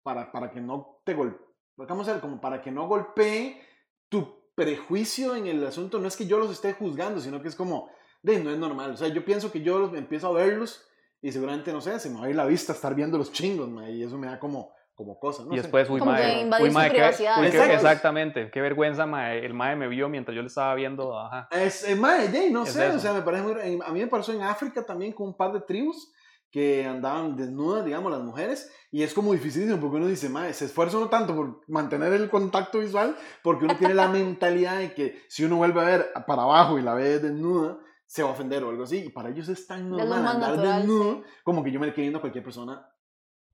[0.04, 1.46] para, para que no te golpee.
[1.78, 3.62] Vamos a ver, como para que no golpee
[4.10, 6.00] tu prejuicio en el asunto.
[6.00, 7.90] No es que yo los esté juzgando, sino que es como,
[8.22, 8.92] de, no es normal.
[8.92, 10.84] O sea, yo pienso que yo los, empiezo a verlos
[11.22, 13.70] y seguramente, no sé, se me va a ir la vista estar viendo los chingos,
[13.70, 15.44] ma, y eso me da como, como cosa.
[15.46, 17.02] No y después, uy, Como que mae, invadir uy, mae, qué-
[17.40, 21.18] uy, qué- exactamente, qué vergüenza, mae, el mae me vio mientras yo le estaba viendo,
[21.18, 21.48] ajá.
[21.52, 22.98] Es, eh, mae, Jay, no Es sé, eso.
[22.98, 25.52] o sea, me parece muy, a mí me pasó en África también con un par
[25.54, 26.12] de tribus
[26.52, 30.66] que andaban desnudas, digamos, las mujeres, y es como dificilísimo porque uno dice, mae, se
[30.66, 35.20] esfuerza uno tanto por mantener el contacto visual porque uno tiene la mentalidad de que
[35.28, 38.64] si uno vuelve a ver para abajo y la ve desnuda, se va a ofender
[38.64, 41.24] o algo así, y para ellos es tan normal andar natural, desnudo sí.
[41.44, 42.90] como que yo me quedé viendo a cualquier persona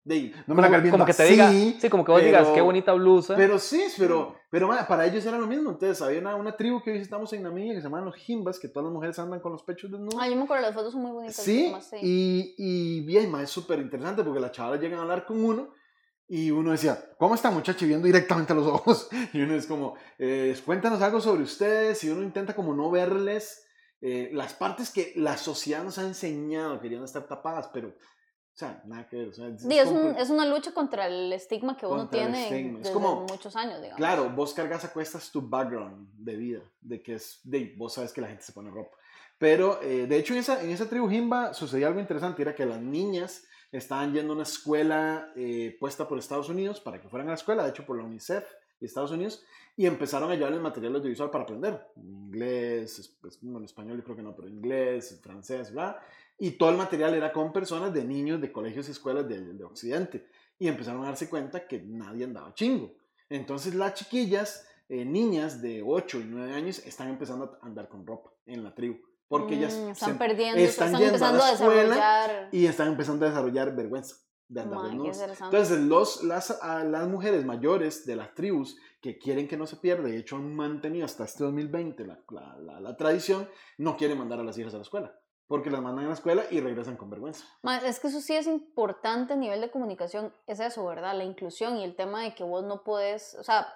[0.05, 0.33] de ahí.
[0.47, 2.55] No me la Como, como que te así, diga, sí, como que vos digas, pero-
[2.55, 3.35] qué bonita blusa.
[3.35, 5.71] pero sí, pero, pero ma, para ellos era lo mismo.
[5.71, 8.67] Entonces, había una, una tribu que visitamos en Namibia que se llaman los Jimbas, que
[8.67, 10.15] todas las mujeres andan con los pechos desnudos.
[10.19, 11.37] Ah, yo me acuerdo, las fotos son muy bonitas.
[11.37, 11.95] sí, sí.
[12.01, 15.69] y, y bien, ma, es súper interesante porque las chavalas llegan a hablar con uno
[16.27, 17.85] y uno decía, ¿cómo está muchacha?
[17.85, 19.07] Y viendo directamente a los ojos.
[19.33, 22.03] Y uno es como, eh, cuéntanos algo sobre ustedes.
[22.03, 23.62] Y uno intenta como no verles
[24.05, 28.81] eh, las partes que la sociedad nos ha enseñado, querían estar tapadas, pero, o sea,
[28.85, 29.29] nada que ver.
[29.29, 32.77] O sea, es, es, un- es una lucha contra el estigma que uno tiene estigma.
[32.79, 33.97] Es desde como- muchos años, digamos.
[33.97, 38.11] Claro, vos cargas a cuestas tu background de vida, de que es, de, vos sabes
[38.11, 38.95] que la gente se pone ropa.
[39.39, 42.65] Pero, eh, de hecho, en esa, en esa tribu Jimba sucedía algo interesante, era que
[42.65, 47.27] las niñas estaban yendo a una escuela eh, puesta por Estados Unidos para que fueran
[47.29, 48.45] a la escuela, de hecho por la UNICEF
[48.83, 49.43] y Estados Unidos,
[49.75, 54.15] y empezaron a llevarles material audiovisual para aprender, inglés, es- pues, bueno, español yo creo
[54.15, 55.99] que no, pero inglés, francés, bla,
[56.37, 59.63] y todo el material era con personas de niños de colegios y escuelas de, de
[59.63, 60.27] Occidente,
[60.59, 62.93] y empezaron a darse cuenta que nadie andaba chingo.
[63.29, 68.05] Entonces las chiquillas, eh, niñas de 8 y 9 años, están empezando a andar con
[68.05, 68.97] ropa en la tribu.
[69.27, 72.49] Porque ellas Mm, están se- perdiendo, están están, yendo a la empezando a, escuela desarrollar.
[72.51, 74.17] y están empezando a desarrollar vergüenza
[74.53, 75.55] de andar interesante.
[75.57, 79.77] Entonces, los, las, a las mujeres mayores de las tribus que quieren que no se
[79.77, 84.17] pierda, de hecho han mantenido hasta este 2020 la, la, la- la tradición, no quieren
[84.17, 85.13] mandar a las hijas a la escuela,
[85.47, 87.45] porque las mandan a la escuela y regresan con vergüenza.
[87.85, 91.17] Es que eso sí es importante a nivel de comunicación, es eso, ¿verdad?
[91.17, 93.67] La inclusión y el tema de que vos no puedes, o sea,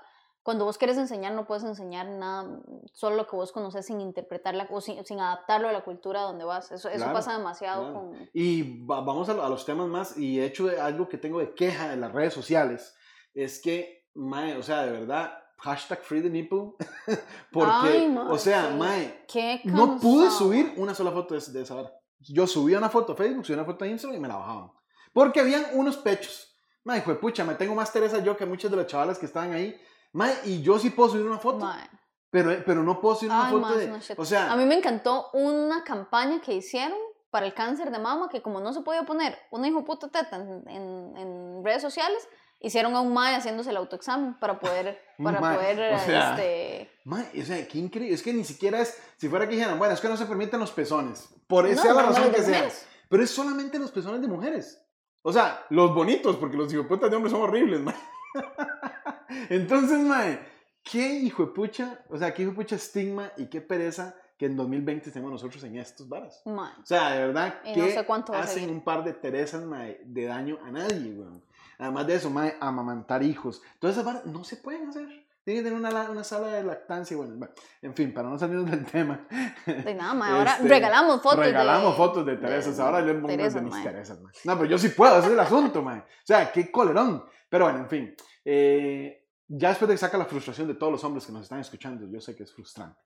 [0.47, 2.47] cuando vos quieres enseñar, no puedes enseñar nada,
[2.93, 6.45] solo lo que vos conoces sin interpretarla o sin, sin adaptarlo a la cultura donde
[6.45, 6.71] vas.
[6.71, 7.93] Eso, eso Claro, pasa demasiado claro.
[8.11, 8.29] con...
[8.31, 11.39] Y va- vamos a, a los temas más, y de hecho de algo que tengo
[11.39, 12.95] de queja en las redes sociales,
[13.33, 16.75] es que, mae, o sea, de verdad, hashtag free the nipple,
[17.51, 19.25] porque, Ay, mae, o sea, mae,
[19.65, 21.91] no pude subir una sola foto de, de esa hora.
[22.19, 24.71] Yo subía una foto a Facebook, subía una foto a Instagram y me la bajaban.
[25.11, 26.53] Porque habían unos pechos.
[26.85, 29.77] Mae, pucha, me tengo más Teresa yo que muchas de las chavalas que estaban ahí.
[30.13, 31.89] Mae, y yo sí puedo subir una foto, Mae.
[32.29, 33.85] pero, pero no puedo subir una Ay, foto mae, de...
[33.87, 33.99] una.
[34.17, 36.97] O sea, A mí me encantó una campaña que hicieron
[37.29, 40.37] para el cáncer de mama, que como no se podía poner una hijo puta teta
[40.37, 42.27] en, en, en redes sociales,
[42.59, 46.91] hicieron a un mae haciéndose el autoexamen para poder, para mae, poder, o sea, este...
[47.03, 48.15] Mae, o sea, qué increíble.
[48.15, 50.59] Es que ni siquiera es, si fuera que dijeran, bueno, es que no se permiten
[50.59, 51.29] los pezones.
[51.47, 52.69] Por No, esa la no, no, razón de que sea.
[53.09, 54.81] Pero es solamente los pezones de mujeres.
[55.21, 57.95] O sea, los bonitos, porque los hijoputas de hombres son horribles, mae.
[59.49, 60.39] Entonces, mae,
[60.83, 64.45] qué hijo de pucha, o sea, qué hijo de pucha estigma y qué pereza que
[64.45, 66.41] en 2020 estemos nosotros en estos varas.
[66.45, 66.71] Mae.
[66.81, 70.59] O sea, de verdad, que no sé hacen un par de Teresas mae, de daño
[70.63, 71.41] a nadie, weón.
[71.79, 73.61] Además de eso, mae, amamantar hijos.
[73.79, 75.26] Todas esas varas no se pueden hacer.
[75.47, 77.15] Tienen que tener una, una sala de lactancia.
[77.15, 77.47] Bueno,
[77.81, 79.25] en fin, para no salirnos del tema.
[79.65, 80.33] De nada, mae.
[80.33, 82.77] Ahora Este, regalamos fotos Regalamos de, fotos de Teresas.
[82.81, 83.81] Ahora yo pongo Teresas, de mis.
[83.81, 84.19] Teresas.
[84.43, 85.99] No, pero yo sí puedo, ese es el asunto, mae.
[85.99, 87.23] O sea, qué colerón.
[87.47, 88.15] Pero bueno, en fin.
[88.43, 91.61] eh, ya después de que saca la frustración de todos los hombres que nos están
[91.61, 92.99] escuchando, yo sé que es frustrante.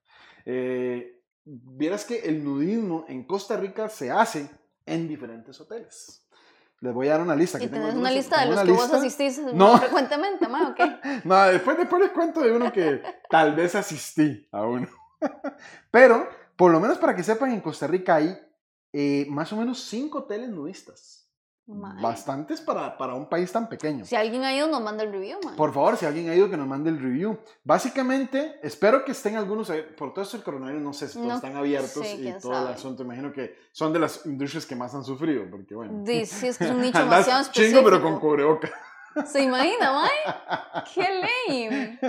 [0.43, 4.49] Eh, vieras que el nudismo en Costa Rica se hace
[4.87, 6.27] en diferentes hoteles.
[6.81, 7.57] Les voy a dar una lista.
[7.59, 9.71] Y tengo tenés una algunos- lista de tengo los una que vos asistís No.
[9.73, 10.97] más frecuentemente, mae, ¿o qué?
[11.23, 14.87] No, después, después les cuento de uno que tal vez asistí a uno.
[15.91, 18.37] Pero, por lo menos para que sepan, en Costa Rica hay
[18.93, 21.20] eh, más o menos cinco hoteles nudistas.
[21.67, 22.01] Mae.
[22.01, 24.03] Bastantes para, para un país tan pequeño.
[24.05, 25.55] Si alguien ha ido, nos manda el review, mae.
[25.55, 27.37] Por favor, si alguien ha ido, que nos mande el review.
[27.63, 31.27] Básicamente, espero que estén algunos, ahí- por todo esto el coronavirus, no sé si todos
[31.27, 32.73] No están abiertos sé, y todo el sabe.
[32.73, 33.03] asunto.
[33.03, 36.03] Imagino que son de las industrias que más han sufrido, porque bueno.
[36.03, 37.79] Di- Sí, es que es un nicho demasiado específico.
[37.79, 38.71] chingo, pero con cubrebocas.
[39.25, 40.83] ¿Se imagina, mae?
[40.93, 41.99] ¡Qué lame!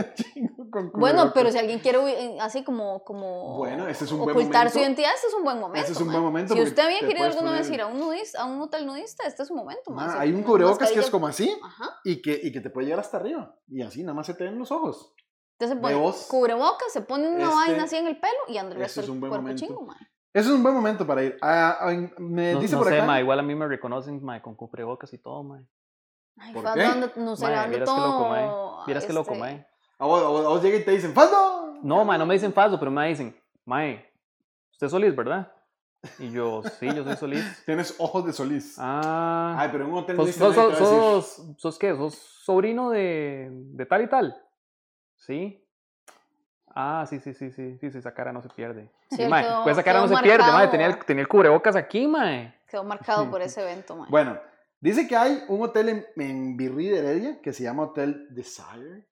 [0.95, 4.71] Bueno, pero si alguien quiere eh, así como, como Bueno, este es un buen ocultar
[4.71, 5.81] su identidad, este es un buen momento.
[5.81, 6.17] Este es un mae.
[6.17, 8.61] buen momento Si usted había querido alguna vez poner- ir a un, nudista, a un
[8.61, 9.91] hotel nudista, este es su momento.
[9.91, 10.19] mae.
[10.19, 11.99] Hay un cubrebocas que es como así Ajá.
[12.05, 13.57] y que, y que te puede llegar hasta arriba.
[13.69, 15.15] Y así nada más se te ven los ojos.
[15.59, 16.27] Entonces se pone vos.
[16.29, 19.09] cubrebocas, se pone una Este- vaina así en el pelo y anda el este es
[19.09, 19.65] un buen cuerpo momento.
[19.67, 19.97] chingo, mae.
[20.35, 21.37] Eso es un buen momento para ir.
[21.43, 23.07] Ah, ah, me No, dice no por sé, acá.
[23.07, 25.63] ma, igual a mí me reconocen ma, con cubrebocas y todo, ma.
[26.39, 26.81] Ay, ¿Por qué?
[27.17, 28.47] no Mae, ando vieras qué loco, mae.
[28.47, 28.83] todo...
[28.87, 29.67] Vieras qué loco, este, mae.
[29.99, 31.79] A vos, a vos- a vos llega y te dicen, ¡Faldo!
[31.83, 34.05] No, ma, no me dicen falso, pero me dicen, mae,
[34.73, 35.53] usted es Solís, ¿verdad?
[36.19, 37.63] Y yo, sí, yo soy Solís.
[37.67, 38.77] Tienes ojos de Solís.
[38.79, 41.95] Ah, Ay, pero en un hotel ¿sos, dice sos, sos, sos, sos qué?
[41.95, 44.37] ¿Sos sobrino de, de tal y tal?
[45.17, 45.65] Sí.
[46.75, 48.91] Ah, sí, sí, sí, sí, sí, sí, esa cara no se pierde.
[49.11, 51.77] Sí, mae, quedó- pues esa cara no se pierde, mae, tenía el, tenía el cubrebocas
[51.77, 52.59] aquí, mae.
[52.67, 54.09] Quedó marcado por ese evento, mae.
[54.11, 54.39] Bueno,
[54.83, 59.09] dice que hay un hotel en, en Virrí de Heredia que se llama Hotel Desire.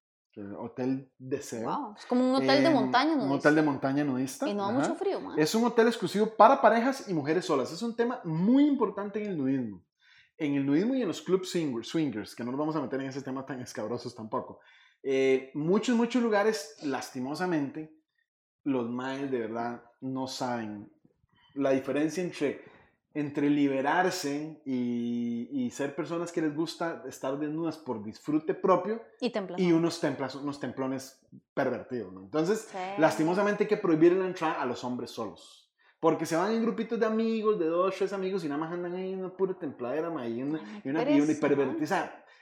[0.59, 1.65] Hotel Deseo.
[1.65, 3.25] Wow, es como un hotel de Eh, montaña, ¿no?
[3.25, 4.49] Un hotel de montaña nudista.
[4.49, 5.43] Y no da mucho frío, mae.
[5.43, 7.71] Es un hotel exclusivo para parejas y mujeres solas.
[7.73, 9.85] Es un tema muy importante en el nudismo.
[10.39, 13.01] En el nudismo y en los club swingers, swingers que no nos vamos a meter
[13.01, 14.61] en ese tema tan escabrosos tampoco.
[15.03, 17.93] Eh, muchos, muchos lugares, lastimosamente,
[18.65, 20.91] los maes de verdad no saben
[21.55, 22.65] la diferencia entre,
[23.13, 29.33] entre liberarse y, y ser personas que les gusta estar desnudas por disfrute propio Y
[29.59, 31.21] y unos, templas, unos templones
[31.55, 32.13] pervertidos.
[32.13, 32.21] ¿no?
[32.21, 32.79] Entonces, Sí.
[32.99, 35.69] Lastimosamente hay que prohibir la entrada a los hombres solos.
[35.99, 38.95] Porque se van en grupitos de amigos, de dos, tres amigos, y nada más andan
[38.95, 41.33] ahí en una pura templadera, ma, y una, y una, y una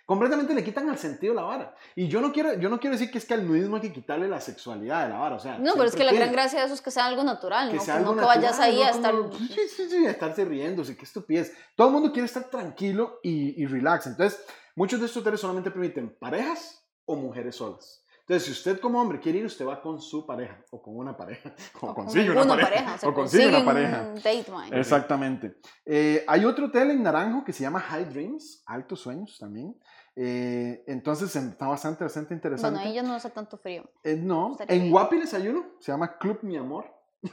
[0.08, 1.74] completamente le quitan al sentido la vara.
[1.94, 3.92] Y yo no quiero, yo no quiero decir que es que al nudismo hay que
[3.92, 5.36] quitarle la sexualidad de la vara.
[5.36, 7.24] O sea, No, pero es que la gran gracia de eso es que sea algo
[7.24, 7.82] natural, que ¿no?
[7.82, 9.12] sea algo que vayas natural, ahí no a estar...
[9.12, 11.52] como, Sí, sí, sí, a estarse riéndose, qué estupidez.
[11.76, 14.06] Todo el mundo quiere estar tranquilo y, y relax.
[14.06, 14.42] Entonces,
[14.76, 18.02] muchos de estos hoteles solamente permiten parejas o mujeres solas.
[18.28, 21.16] Entonces, si usted como hombre quiere ir, usted va con su pareja o con una
[21.16, 24.12] pareja o, o con consigue una alguna pareja, o, sea, o consigue una pareja.
[24.16, 24.44] date.
[24.72, 25.56] Exactamente.
[25.86, 29.74] Eh, hay otro hotel en Naranjo que se llama High Dreams, Altos Sueños también.
[30.20, 32.74] Eh, entonces está bastante, bastante interesante.
[32.74, 33.84] Bueno, ahí ya no hace tanto frío.
[34.02, 34.90] Eh, no, en.
[34.90, 36.92] Guapiles hay uno, se llama Club Mi Amor.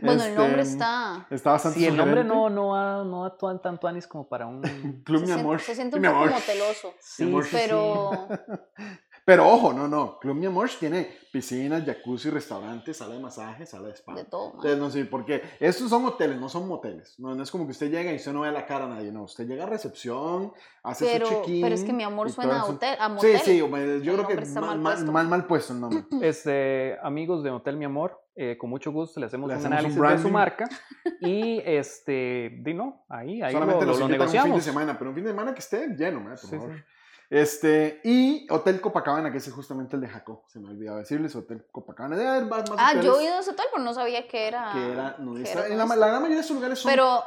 [0.00, 1.26] Bueno, el nombre Este, está...
[1.28, 4.62] Está bastante Sí, el nombre no, no no va tan, tanto anis como para un...
[5.04, 5.60] Club se Mi Amor.
[5.60, 6.94] Se siente un poco moteloso.
[7.00, 7.56] Sí, sí.
[9.24, 9.48] Pero...
[9.48, 10.18] Ojo, no, no.
[10.18, 14.14] Club Mi Amor tiene piscinas, jacuzzi, restaurante, sala de masaje, sala de spa.
[14.14, 14.56] De todo, mae.
[14.56, 17.18] Entonces, no sé, porque estos son hoteles, no son moteles.
[17.18, 19.10] No, no es como que usted llega y usted no ve la cara a nadie.
[19.12, 21.62] No, usted llega a recepción, hace Pero, su check-in.
[21.62, 23.38] pero es que mi amor suena a, hotel, a Sí, motel.
[23.40, 25.12] sí, hombre, yo El creo que mal, mal mal, puesto.
[25.12, 26.04] mal, mal puesto el nombre.
[26.22, 29.78] Este, amigos de Hotel Mi Amor, eh, con mucho gusto le hacemos Le un hacemos
[29.78, 30.68] un análisis de su marca
[31.20, 34.62] y este, di no, ahí, ahí Solamente lo, lo, lo invitan un fin de negociamos.
[34.64, 36.24] semana, pero un fin de semana que esté lleno, ¿eh?
[36.30, 36.74] por Sí, favor.
[36.74, 36.82] sí.
[37.32, 41.64] Este, y Hotel Copacabana, que es justamente el de Jaco, se me olvidaba decirles, Hotel
[41.72, 42.14] Copacabana.
[42.14, 44.28] Debe haber más, más Ah, hoteles yo he ido a ese hotel, pero no sabía
[44.28, 44.70] que era...
[44.70, 45.66] que era nudista.
[45.66, 45.96] En la, nudista.
[45.96, 47.24] la gran mayoría de estos lugares son Pero,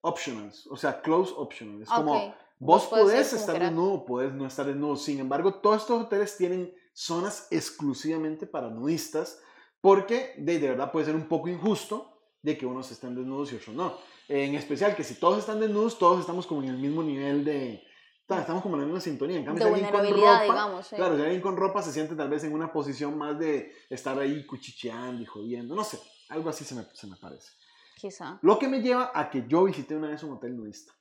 [0.00, 1.80] optionals, o sea, close optional.
[1.80, 4.96] Es ah, como, vos podés estar desnudo, podés no estar desnudo.
[4.96, 9.40] Sin embargo, todos estos hoteles tienen zonas exclusivamente para nudistas,
[9.80, 13.54] porque de, de verdad puede ser un poco injusto de que unos estén desnudos y
[13.54, 13.94] otros no.
[14.26, 17.83] En especial que si todos están desnudos, todos estamos como en el mismo nivel de...
[18.26, 19.38] ta, Estamos como en la misma sintonía.
[19.38, 20.86] En cambio, De si alguien con ropa, digamos.
[20.86, 20.96] sí.
[20.96, 24.18] Claro, si alguien con ropa se siente tal vez en una posición más de estar
[24.18, 25.74] ahí cuchicheando y jodiendo.
[25.74, 27.50] No sé, algo así se me, se me parece.
[27.96, 28.38] Quizá.
[28.42, 30.92] Lo que me lleva a que yo visité una vez un hotel nudista.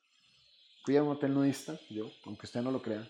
[0.86, 3.08] Fui a un hotel nudista, yo, aunque usted no lo crea.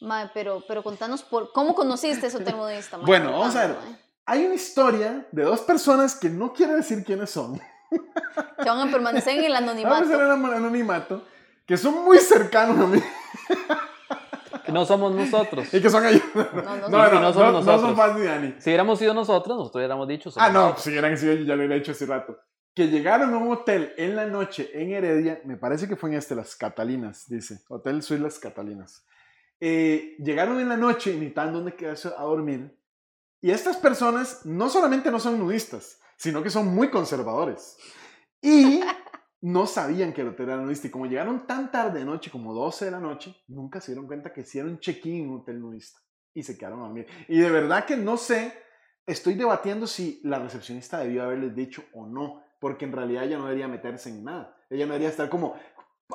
[0.00, 2.96] Mae, pero, pero contanos por cómo conociste ese hotel nudista.
[2.98, 3.06] mae?
[3.06, 3.76] Bueno, vamos a ver.
[4.26, 7.60] Hay una historia de dos personas que no quiero decir quiénes son.
[7.90, 10.04] Que van a permanecer en el Vamos a anonimato.
[10.04, 11.24] hacer un anonimato.
[11.70, 13.00] Que son muy cercanos a mí.
[14.66, 15.72] Que no somos nosotros.
[15.72, 16.20] Y que son ellos.
[16.34, 17.10] No, No, no, no, no.
[17.12, 17.80] no nosotros.
[17.80, 18.54] son fans ni Dani.
[18.58, 20.30] Si hubiéramos sido nosotros, nosotros hubiéramos dicho.
[20.34, 20.82] Ah, no, nosotros.
[20.82, 22.36] si hubieran sido yo ya lo hubiera hecho hace rato.
[22.74, 26.16] Que llegaron a un hotel en la noche en Heredia, me parece que fue en
[26.16, 27.60] este, Las Catalinas, dice.
[27.68, 29.06] Hotel Suite Las Catalinas.
[29.60, 32.76] Eh, llegaron en la noche necesitaban dónde quedarse a dormir.
[33.40, 37.76] Y estas personas no solamente no son nudistas, sino que son muy conservadores.
[38.42, 38.80] Y
[39.42, 40.88] no sabían que el hotel era nudista.
[40.88, 44.06] Y como llegaron tan tarde de noche, como 12 de la noche, nunca se dieron
[44.06, 46.00] cuenta que hicieron check-in en un hotel nudista.
[46.34, 47.06] Y se quedaron a dormir.
[47.28, 48.52] Y de verdad que no sé,
[49.06, 52.42] estoy debatiendo si la recepcionista debió haberles dicho o no.
[52.60, 54.56] Porque en realidad ella no debería meterse en nada.
[54.68, 55.54] Ella no debería estar como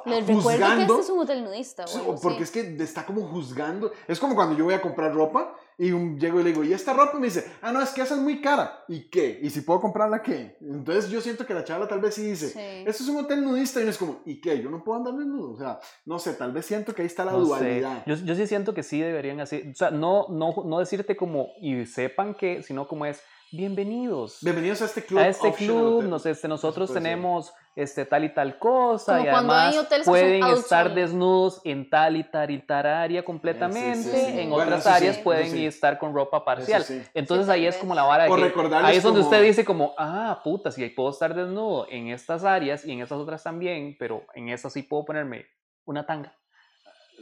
[0.05, 0.93] Les recuerdo que juzgando.
[0.93, 1.85] este es un hotel nudista.
[1.85, 2.59] Güey, porque sí.
[2.59, 3.91] es que está como juzgando.
[4.07, 6.71] Es como cuando yo voy a comprar ropa y un- llego y le digo, ¿y
[6.73, 7.17] esta ropa?
[7.17, 8.83] Y me dice, ah, no, es que esa es muy cara.
[8.87, 9.39] ¿Y qué?
[9.41, 10.57] ¿Y si puedo comprarla qué?
[10.61, 12.59] Entonces yo siento que la chava tal vez sí dice, Sí.
[12.87, 13.81] esto es un hotel nudista.
[13.81, 14.61] Y es como, ¿y qué?
[14.61, 15.51] Yo no puedo andar desnudo.
[15.53, 18.03] O sea, no sé, tal vez siento que ahí está la No dualidad.
[18.05, 19.63] Yo, yo sí siento que sí deberían así.
[19.71, 23.21] O sea, no, no, no decirte como y sepan que, sino como es
[23.55, 25.19] bienvenidos Bienvenidos a este club.
[25.19, 25.95] a este club.
[25.97, 26.09] hotel.
[26.09, 27.01] No sé, este, nosotros ser.
[27.01, 29.17] tenemos este, tal y tal cosa.
[29.17, 32.51] Como y cuando hay además hoteles que son pueden estar desnudos en tal y tal
[32.51, 33.95] y tal área completamente.
[34.03, 34.39] sí, sí.
[34.39, 35.65] En Bueno, otras áreas pueden sí.
[35.65, 36.85] estar con ropa parcial.
[37.13, 39.65] Entonces Sí, ahí es como la vara de que- ahí es donde como- usted dice
[39.65, 43.95] como, ah, puta, si puedo estar desnudo en estas áreas y en estas otras también,
[43.99, 45.45] pero en estas sí puedo ponerme
[45.85, 46.35] una tanga.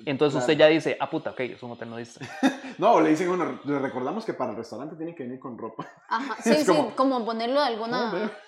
[0.06, 2.26] Entonces usted ya dice, ah, puta, ok, es un hotel nudista.
[2.80, 5.88] No, le dicen, bueno, le recordamos que para el restaurante tienen que venir con ropa.
[6.10, 8.32] Ajá, sí, sí, como- como, ponerlo de alguna...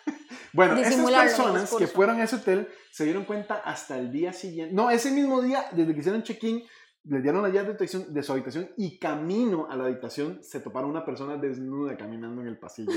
[0.54, 4.74] Bueno, el personas que fueron a ese hotel se dieron cuenta hasta el día siguiente.
[4.74, 6.64] No, ese mismo día, desde que hicieron check-in,
[7.04, 10.90] les dieron las llaves de, de su habitación y camino a la habitación se toparon
[10.90, 12.94] una persona desnuda caminando en el pasillo.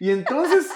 [0.00, 0.68] Y entonces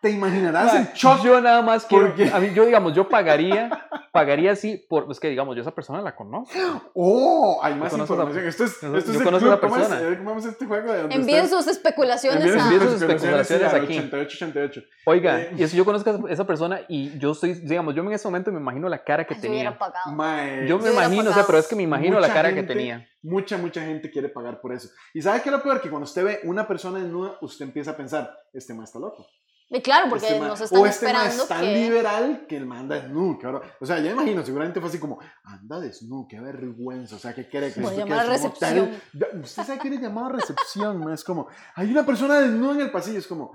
[0.00, 1.22] te imaginarás el shock.
[1.22, 5.18] Yo nada más quiero, Porque- a mí, yo digamos, yo pagaría, pagaría así, por, es
[5.18, 6.52] que digamos, yo esa persona la conozco.
[6.94, 7.58] ¡Oh!
[7.62, 8.46] Hay más a la- información.
[8.46, 9.70] Esto es, yo esto es el conozco a la club.
[9.70, 9.88] ¿Cómo es?
[9.88, 10.10] persona.
[10.12, 10.92] Eh, ¿Cómo es este juego?
[10.92, 12.62] de Envíen sus especulaciones envíen a...
[12.64, 13.96] Envíen sus especulaciones al aquí.
[13.98, 14.82] 88, 88.
[15.06, 15.54] Oiga, Eh.
[15.58, 18.52] y eso yo conozco a esa- persona y yo estoy, digamos, yo en ese momento
[18.52, 19.78] me imagino la cara que Yo hubiera tenía.
[19.78, 20.04] pagado.
[20.10, 21.46] Yo me Yo hubiera imagino, o sea, pagado.
[21.46, 23.06] pero es que me imagino la cara que tenía.
[23.22, 24.90] Mucha, mucha gente quiere pagar por eso.
[25.14, 25.80] ¿Y sabe qué es lo peor?
[25.80, 29.26] Que cuando usted ve una persona desnuda, usted empieza a pensar, este man está loco.
[29.70, 31.74] Y claro, porque Este nos están o este esperando es tan que...
[31.74, 33.38] liberal que el man anda desnudo.
[33.38, 33.62] cabrón.
[33.80, 37.16] O sea, ya imagino, seguramente fue así como, anda desnudo, qué vergüenza.
[37.16, 38.90] O sea, ¿qué quiere que Voy llamar a recepción.
[39.14, 41.12] Ya, Usted sabe que eres llamado a recepción, ¿no?
[41.12, 43.18] Es como, hay una persona desnuda en el pasillo.
[43.18, 43.52] Es como,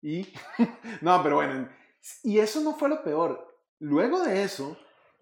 [0.00, 0.32] ¿y?
[1.00, 1.68] no, pero bueno.
[2.22, 3.46] Y eso no fue lo peor.
[3.80, 4.76] Luego de eso,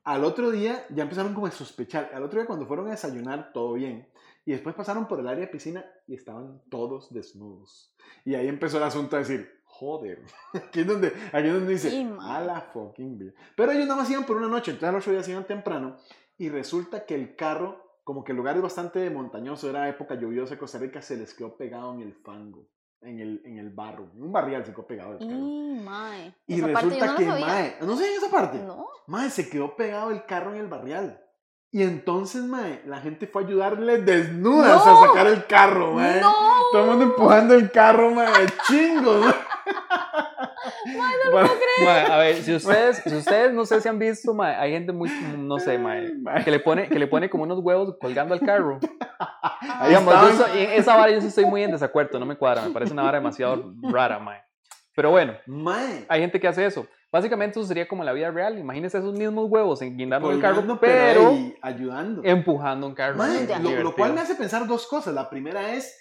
[0.05, 2.11] al otro día ya empezaron como a sospechar.
[2.15, 4.09] Al otro día cuando fueron a desayunar, todo bien.
[4.45, 7.95] Y después pasaron por el área de piscina y estaban todos desnudos.
[8.25, 10.23] Y ahí empezó el asunto a decir, joder.
[10.53, 13.33] Aquí es donde, aquí es donde dice, Sí, a la fucking vida.
[13.57, 15.97] Pero ellos nada más iban por una noche, entonces al otro día se iban temprano.
[16.37, 20.55] Y resulta que el carro, como que el lugar es bastante montañoso, era época lluviosa
[20.55, 22.67] de Costa Rica, se les quedó pegado en el fango,
[23.03, 24.11] en el, en el barro.
[24.15, 25.31] En un barrial se quedó pegado el carro.
[25.31, 26.35] Y, mae.
[26.47, 28.59] Y Esa resulta no que, mae, no sé esa parte.
[28.59, 28.89] No.
[29.07, 31.23] Mae, se quedó pegado el carro en el barrial.
[31.71, 35.05] Y entonces, mae, la gente fue a ayudarle desnudas ¡No!
[35.05, 36.21] a sacar el carro, mae.
[36.21, 36.35] ¡No!
[36.73, 39.35] Todo el mundo empujando el carro, mae, chingos, mae.
[41.31, 41.51] Bueno,
[41.85, 45.11] Mae, a ver, si ustedes, si ustedes no sé si han visto, hay gente muy,
[45.37, 45.79] no sé,
[46.45, 48.79] que le pone, que le pone como unos huevos colgando al carro.
[49.61, 52.71] Ahí Digamos, yo esa vara yo sí estoy muy en desacuerdo, no me cuadra, me
[52.71, 54.43] parece una vara demasiado rara, mae.
[54.95, 55.35] Pero bueno,
[56.09, 56.87] hay gente que hace eso.
[57.11, 58.59] Básicamente eso sería como la vida real.
[58.59, 62.21] Imagínense esos mismos huevos guindando el carro, pero ahí, ayudando.
[62.25, 63.17] empujando un carro.
[63.63, 65.15] Lo, lo cual me hace pensar dos cosas.
[65.15, 65.97] La primera es,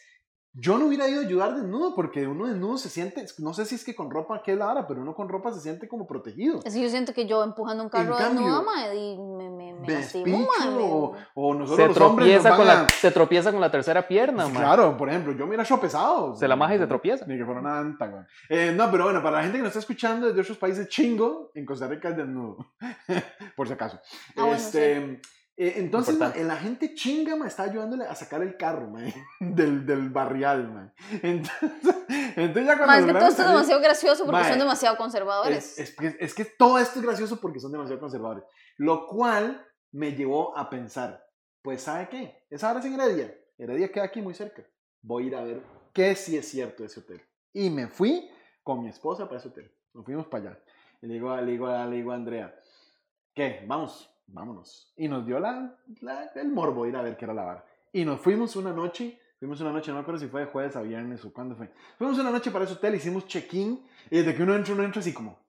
[0.59, 3.75] yo no hubiera ido a ayudar desnudo porque uno desnudo se siente, no sé si
[3.75, 6.07] es que con ropa, qué es la hora, pero uno con ropa se siente como
[6.07, 6.61] protegido.
[6.65, 9.87] Es que yo siento que yo empujando un carro cambio, desnuda, mae, y me, me,
[9.93, 10.47] lastimo,
[10.79, 14.07] o, o nosotros Se los hombres nos con a- la, se tropieza con la tercera
[14.07, 14.57] pierna, mae.
[14.63, 16.35] Claro, por ejemplo, yo me hubiera hecho pesado.
[16.35, 17.25] Se la maja y se tropieza.
[17.27, 18.23] Ni que fuera una anta, güey.
[18.49, 21.51] Eh, no, pero bueno, para la gente que nos está escuchando desde otros países, chingo,
[21.53, 22.57] en Costa Rica es desnudo.
[23.55, 23.99] por si acaso.
[24.35, 25.21] Ah, bueno, este,
[25.59, 29.01] Eh, entonces, ma, la gente chinga, ma, está ayudándole a sacar el carro, ma,
[29.39, 30.93] del, del barrial, ma.
[31.23, 31.71] Entonces,
[32.35, 35.79] entonces ya cuando Más que todo esto es demasiado gracioso porque Mae, son demasiado conservadores.
[35.79, 38.43] es, es que, es que todo esto es gracioso porque son demasiado conservadores.
[38.77, 41.25] Lo cual me llevó a pensar,
[41.63, 42.45] pues ¿sabe qué?
[42.51, 43.35] Esa hora es en Heredia.
[43.57, 44.63] Heredia queda aquí muy cerca.
[45.01, 47.21] Voy a ir a ver qué sí es cierto de ese hotel.
[47.51, 48.29] Y me fui
[48.61, 49.73] con mi esposa para ese hotel.
[49.93, 50.63] Nos fuimos para allá.
[51.01, 52.55] Y le digo, le digo, le digo a Andrea,
[53.33, 53.63] ¿qué?
[53.65, 54.93] Vamos, vámonos.
[54.97, 55.75] Y nos dio la,
[56.35, 57.65] el morbo ir a ver qué era la vara.
[57.91, 60.75] Y nos fuimos una noche, fuimos una noche, no me acuerdo si fue de jueves
[60.75, 61.71] a viernes o cuándo fue.
[61.97, 64.99] Fuimos una noche para ese hotel, hicimos check-in, y desde que uno entra, uno entra
[64.99, 65.39] así como,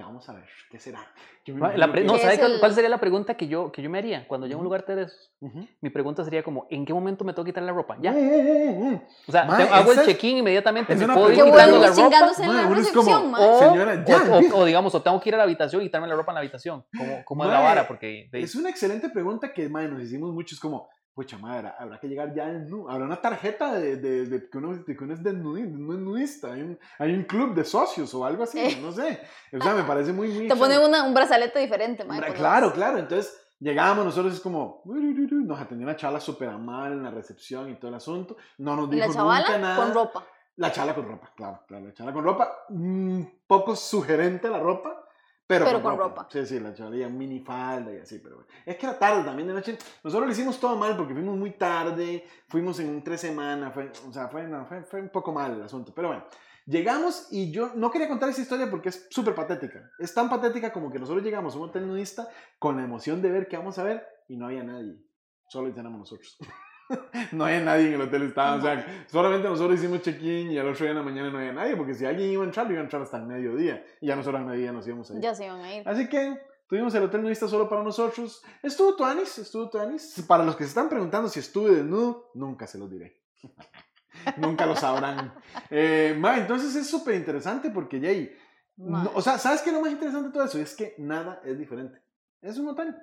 [0.00, 0.44] ¿qué vamos a ver?
[0.70, 1.06] ¿Qué será?
[1.44, 3.48] Yo me Ma, la no, ¿Qué ¿sabe es cuál, el- cuál sería la pregunta que
[3.48, 5.30] yo, que yo me haría cuando llego a un lugar de esos?
[5.40, 5.66] Ujú.
[5.82, 7.98] Mi pregunta sería como, ¿en qué momento me tengo que quitar la ropa?
[8.00, 8.12] Ya.
[8.12, 12.02] O sea, Ma, hago el check-in inmediatamente, me puedo ir quitando la ropa.
[12.38, 13.38] en Ma, la como, recepción, ma.
[13.40, 15.86] O, Señora, ya, o- o- o digamos, o tengo que ir a la habitación y
[15.86, 16.84] quitarme la ropa en la habitación.
[16.96, 17.86] ¿Cómo, cómo es la Mae, vara?
[17.88, 20.54] Porque de- Es una excelente pregunta que mae, nos hicimos mucho.
[20.54, 22.88] Es como, pucha madre, habrá que llegar ya desnudo.
[22.90, 26.52] Habrá una tarjeta de, de, de que, uno, de que uno es desnudi- desnudista.
[26.52, 28.78] Hay un, hay un club de socios o algo así, Eh.
[28.80, 29.20] no sé.
[29.52, 30.88] O sea, me parece muy, muy Te pone extraño.
[30.88, 32.98] una- un brazalete diferente, ma, Hombre, cuando Claro, claro.
[32.98, 37.74] Entonces llegamos nosotros, es como, nos atendió una chala súper amable en la recepción y
[37.76, 38.36] todo el asunto.
[38.58, 39.76] No nos dijo la chavala nunca nada.
[39.84, 40.24] con ropa.
[40.56, 42.50] La chala con ropa, claro, claro, la chala con ropa.
[42.68, 44.99] Un poco sugerente la ropa,
[45.50, 46.22] pero, Pero con, con ropa.
[46.22, 46.28] ropa.
[46.30, 48.48] Sí, sí, la chala en minifalda y así, pero bueno.
[48.64, 49.76] Es que era tarde también de noche.
[50.04, 53.90] Nosotros lo hicimos todo mal porque fuimos muy tarde, fuimos en un tres semanas, fue,
[54.08, 56.24] o sea, fue, no, fue, fue un poco mal el asunto, pero bueno.
[56.66, 59.90] Llegamos y yo no quería contar esa historia porque es súper patética.
[59.98, 62.28] Es tan patética como que nosotros llegamos a un hotel nudista
[62.60, 65.02] con la emoción de ver qué vamos a ver y no había nadie.
[65.48, 66.38] Solo éramos nosotros.
[67.32, 70.68] no había nadie en el hotel, estaba, o sea, solamente nosotros hicimos check-in y al
[70.68, 72.80] otro día en la mañana no había nadie, porque si alguien iba a entrar, iba
[72.80, 75.20] a entrar hasta el mediodía y ya nosotros al mediodía nos íbamos a ir.
[75.20, 75.88] Ya se iban a ir.
[75.88, 78.42] Así que tuvimos el hotel nudista solo para nosotros.
[78.62, 80.24] Estuvo Tuanis, estuvo Tuanis.
[80.26, 83.20] Para los que se están preguntando si estuve desnudo, nunca se los diré.
[84.36, 85.32] nunca lo sabrán.
[85.70, 88.36] Eh, ma, entonces es súper interesante porque, Jay,
[88.76, 90.58] no- o sea, ¿sabes qué es lo más interesante de todo eso?
[90.58, 92.00] Es que nada es diferente.
[92.42, 92.96] Es un hotel.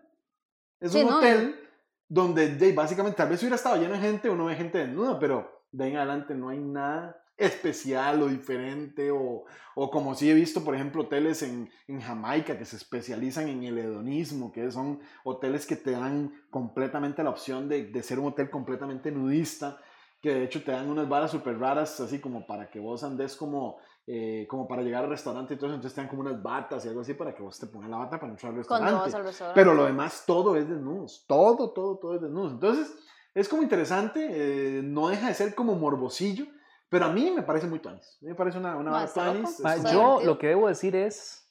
[0.79, 1.66] Es Sí, un no, hotel
[2.09, 5.63] donde, Jay, básicamente, tal vez hubiera estado lleno de gente, uno ve gente desnuda, pero
[5.71, 10.33] de ahí en adelante no hay nada especial o diferente o, o como sí he
[10.33, 14.99] visto, por ejemplo, hoteles en, en Jamaica que se especializan en el hedonismo, que son
[15.23, 19.77] hoteles que te dan completamente la opción de, de ser un hotel completamente nudista,
[20.19, 23.35] que de hecho te dan unas varas súper raras, así como para que vos andes
[23.35, 26.41] como, eh, como para llegar al restaurante y todo eso, entonces te dan como unas
[26.41, 28.93] batas y algo así para que vos te pongas la bata para entrar al restaurante.
[28.93, 29.59] vas al restaurante.
[29.59, 31.25] Pero lo demás, todo es desnudos.
[31.27, 32.53] Todo, todo, todo es desnudos.
[32.53, 32.95] Entonces,
[33.35, 34.25] es como interesante.
[34.31, 36.45] eh, no deja de ser como morbosillo.
[36.89, 38.17] Pero a mí me parece muy tuanis.
[38.21, 41.46] Me parece una, una tuanis, yo lo que debo decir es,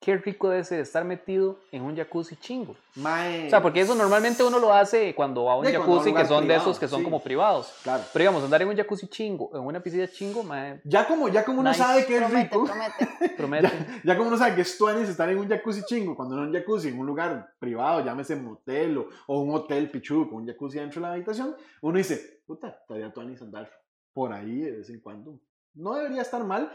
[0.00, 2.76] qué rico debe ser estar metido en un jacuzzi chingo.
[2.96, 5.80] Mae, O sea, porque eso normalmente uno lo hace cuando va a un Sí, un
[5.80, 7.04] jacuzzi que son de privado, esos que son sí.
[7.04, 7.72] como privados.
[7.82, 8.04] Claro.
[8.12, 11.44] Pero digamos, andar en un jacuzzi chingo, en una piscina chingo, mae, Ya como, ya
[11.44, 11.82] como uno Nice.
[11.82, 13.28] sabe que es Promete, rico, promete.
[13.36, 13.68] promete.
[13.68, 16.42] ya, ya como uno sabe que es tuanis estar en un jacuzzi chingo, cuando no
[16.44, 20.42] en un jacuzzi, en un lugar privado, llámese motel o, o un hotel pichu con
[20.42, 23.68] un jacuzzi dentro de la habitación, uno dice, puta, estaría tuanis andar
[24.12, 25.38] por ahí de vez en cuando.
[25.74, 26.70] No debería estar mal.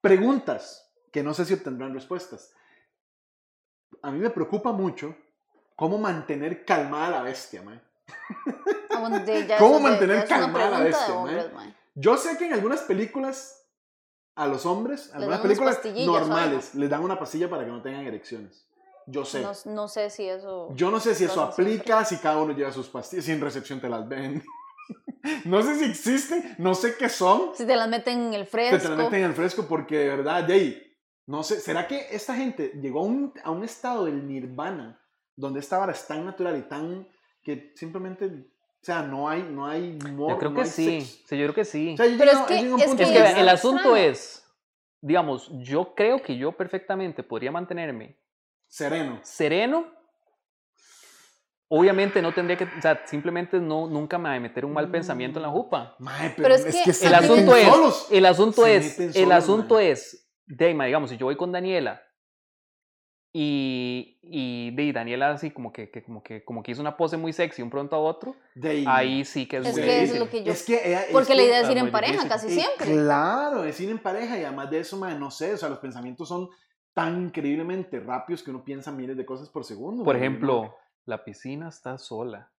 [0.00, 2.52] Preguntas que no sé si obtendrán respuestas.
[4.04, 5.16] A mí me preocupa mucho
[5.74, 7.62] cómo mantener calmada a la bestia,
[9.24, 11.74] de- ya ¿Cómo de- mantener calmada la pregunta de bestia, hombres, mae.
[11.94, 13.66] Yo sé que en algunas películas
[14.34, 18.04] a los hombres, algunas unas películas normales, les dan una pastilla para que no tengan
[18.04, 18.66] erecciones.
[19.06, 19.40] Yo sé.
[19.40, 20.68] No, no sé si eso.
[20.74, 23.80] Yo no sé si eso aplica, si cada uno lleva sus pastillas, si en recepción
[23.80, 24.42] te las ven.
[25.46, 27.52] no sé si existen, no sé qué son.
[27.54, 28.76] Si te las meten en el fresco.
[28.82, 30.83] te las meten en el fresco porque de verdad, Jay,
[31.26, 35.00] no sé, ¿será que esta gente llegó a un, a un estado del nirvana
[35.36, 37.08] donde esta vara es tan natural y tan
[37.42, 38.30] que simplemente, o
[38.84, 41.26] sea, no hay, no hay humor, Yo creo no que sí, sexo?
[41.28, 41.94] sí, yo creo que sí.
[41.94, 42.94] O sea, yo Pero llego- es que- yo es
[43.34, 44.46] que el asunto es,
[45.00, 48.16] digamos, yo creo que yo perfectamente podría mantenerme
[48.68, 49.20] sereno.
[49.22, 49.86] sereno.
[51.68, 54.90] Obviamente no tendría que, o sea, simplemente no, nunca me voy a meter un mal
[54.90, 55.96] pensamiento en la jupa.
[55.98, 56.64] Mae, Pero es
[57.00, 58.06] que El asunto es, solos.
[58.10, 62.02] el asunto Se es, el solos, asunto es, Deima, digamos, si yo voy con Daniela
[63.32, 67.16] y, y de Daniela así como que, que- como que como que hizo una pose
[67.16, 69.24] muy sexy un pronto a otro, De ahí.
[69.24, 70.20] sí que es, Es muy que eso es difícil.
[70.24, 70.52] lo que yo.
[70.52, 72.28] Es que ella- es Porque la idea es Ah, ir en pareja difícil.
[72.30, 72.86] casi Eh, siempre.
[72.92, 75.78] Claro, es ir en pareja y además de eso, mae, no sé, o sea, los
[75.78, 76.48] pensamientos son
[76.92, 80.04] tan increíblemente rápidos que uno piensa miles de cosas por segundo.
[80.04, 80.76] Por ejemplo,
[81.06, 82.52] la piscina está sola.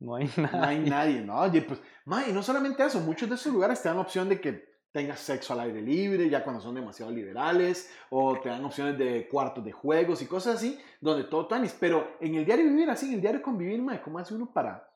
[0.00, 0.58] No hay nada.
[0.58, 1.38] no hay nadie, ¿no?
[1.40, 4.28] Oye, pues, mae, y no solamente eso, muchos de esos lugares te dan la opción
[4.30, 8.64] de que tengas sexo al aire libre, ya cuando son demasiado liberales, o te dan
[8.64, 11.76] opciones de cuartos de juegos y cosas así, donde todo tanis.
[11.80, 14.88] Pero en el diario vivir así, en el diario convivir, mae, ¿cómo hace uno para...?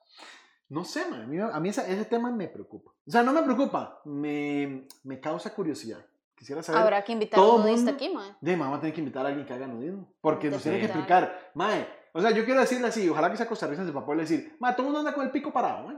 [0.69, 2.91] No sé, mae, a mí, a mí ese, ese tema me preocupa.
[3.05, 5.99] O sea, no me preocupa, me, me causa curiosidad.
[6.33, 6.81] Quisiera saber...
[6.81, 8.31] Habrá que invitar a todo un nudista mundo- aquí, mae.
[8.39, 10.13] De, mae, vamos a tener que invitar a alguien que haga nudismo.
[10.21, 13.47] Porque nos tiene que explicar, mae, o sea, yo quiero decirle así, ojalá que sea
[13.49, 15.97] costarricense para poderle decir, mae, todo el mundo anda con el pico parado, mae.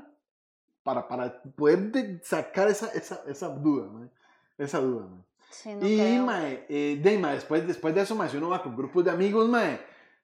[0.83, 4.09] Para, para poder de- sacar esa, esa, esa duda, mae.
[4.57, 5.19] Esa duda, mae.
[5.51, 8.63] Sí, no y, mae, eh, de, mae, después, después de eso, mae, si uno va
[8.63, 9.79] con grupos de amigos, mae,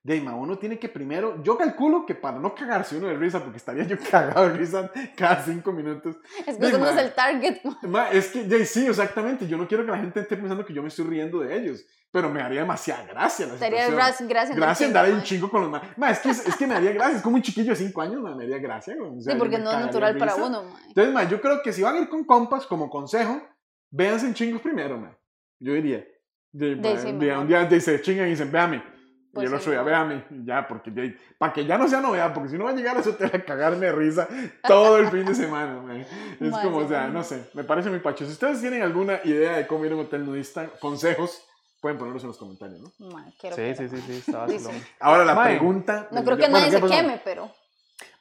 [0.07, 3.41] de, mae, uno tiene que primero, yo calculo que para no cagarse uno de risa,
[3.43, 7.57] porque estaría yo cagado de risa cada cinco minutos, Es que somos el target.
[7.81, 9.45] Ma, es que, ya, sí, exactamente.
[9.49, 11.85] Yo no quiero que la gente esté pensando que yo me estoy riendo de ellos.
[12.09, 14.29] Pero me haría demasiada gracia la Daría situación.
[14.29, 15.23] gracia, gracia, andar en mae.
[15.23, 15.81] chingo con los más.
[15.97, 17.17] Ma, es que, es que me haría gracia.
[17.17, 18.95] Es como un chiquillo de 5 años, ma, me haría gracia.
[19.01, 20.83] O sea, Sí, porque no es natural para uno, mae.
[20.87, 23.41] Entonces, ma, yo creo que si van a ir con compas, como consejo,
[23.91, 25.13] véanse en chingos primero, ma.
[25.59, 26.05] Yo diría.
[26.53, 28.96] De, ma, De- sí, un día, un día se chingan y dicen, véame.
[29.37, 30.07] Pues y el sí, otro día, mejor.
[30.09, 30.25] véame.
[30.31, 32.97] Y ya, porque para que ya no sea novedad, porque si no va a llegar
[32.97, 34.27] a eso te va a cagarme de risa
[34.67, 35.97] todo el fin de semana, ma.
[35.99, 36.07] Es
[36.63, 37.11] como, sí, o sea, sí.
[37.13, 38.25] no sé, me parece muy pacho.
[38.25, 41.43] Si ustedes tienen alguna idea de cómo ir a un hotel nudista, consejos,
[41.79, 42.91] pueden ponerlos en los comentarios, ¿no?
[43.39, 44.31] Quiero Sí, que- sí, sí, sí, Dice.
[44.31, 44.75] vacilón.
[44.99, 45.55] Ahora la Mae.
[45.57, 46.07] pregunta...
[46.11, 46.93] No creo que Bueno, nadie ¿qué se pasó?
[46.93, 47.51] queme, pero.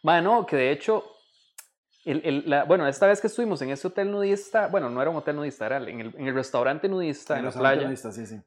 [0.03, 1.05] Mae, no, que de hecho,
[2.05, 5.11] el, el- la- bueno, esta vez que estuvimos en ese hotel nudista, bueno, no era
[5.11, 7.87] un hotel nudista, era en el, en el restaurante nudista en, En la playa.
[7.87, 8.41] nudistas, sí, sí.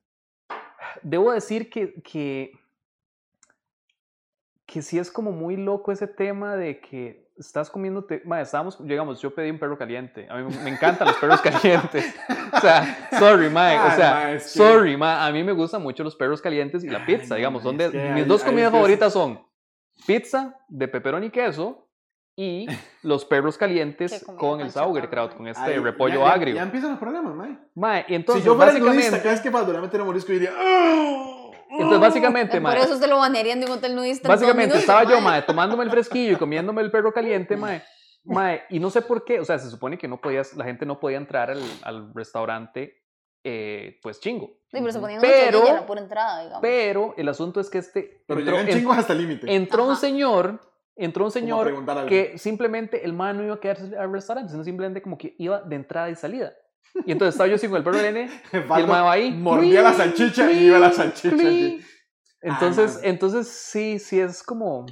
[1.04, 2.52] Debo decir que, que,
[4.66, 9.22] que sí es como muy loco ese tema de que estás comiéndote, mae, estábamos, digamos,
[9.22, 12.14] yo pedí un perro caliente, a mí me- encantan los perros calientes,
[12.54, 15.82] o sea, sorry, mae, o Ay, sea, es que- sorry, mae, a mí me gustan
[15.82, 18.72] mucho los perros calientes y la Ay, pizza, no, digamos, son de, mis dos comidas
[18.72, 19.42] favoritas son
[20.06, 21.89] pizza de pepperoni y queso
[22.42, 22.68] y
[23.04, 26.56] los perros calientes con el sauerkraut, con este Ahí, repollo ya- ya- agrio.
[26.56, 27.58] Ya empiezan los problemas, mae.
[27.76, 30.28] Mae, y entonces, si yo fuera básicamente, nudista, cada vez que Valdo le metiera morisco,
[30.32, 30.54] yo diría...
[30.58, 34.28] "Ah, entonces, básicamente, Por mae, eso se lo banearían de un hotel nudista.
[34.30, 35.42] Básicamente minutos, estaba yo, mae.
[35.44, 37.84] tomándome el fresquillo y comiéndome el perro caliente, mae.
[38.26, 40.86] Mae, y no sé por qué, o sea, se supone que no podías, la gente
[40.86, 43.02] no podía entrar al, al restaurante,
[43.46, 44.48] eh, pues chingo.
[44.72, 46.62] Sí, pero se ponían Pero- una chorilla en la pura entrada, digamos.
[46.62, 48.24] Pero el asunto es que este.
[48.28, 49.56] Pero entró, llegan chingos hasta el límite.
[49.56, 50.02] entró un Ajá.
[50.02, 50.60] señor,
[51.00, 55.02] entró un señor que simplemente el man no iba a quedarse al restaurante, sino simplemente
[55.02, 56.54] como que iba de entrada y salida.
[57.06, 59.32] Y entonces estaba yo así con el perro caliente y el man va ahí.
[59.32, 61.30] mordía la salchicha y iba la salchicha.
[61.30, 61.82] Cling.
[62.42, 64.86] Entonces, entonces sí, sí es como.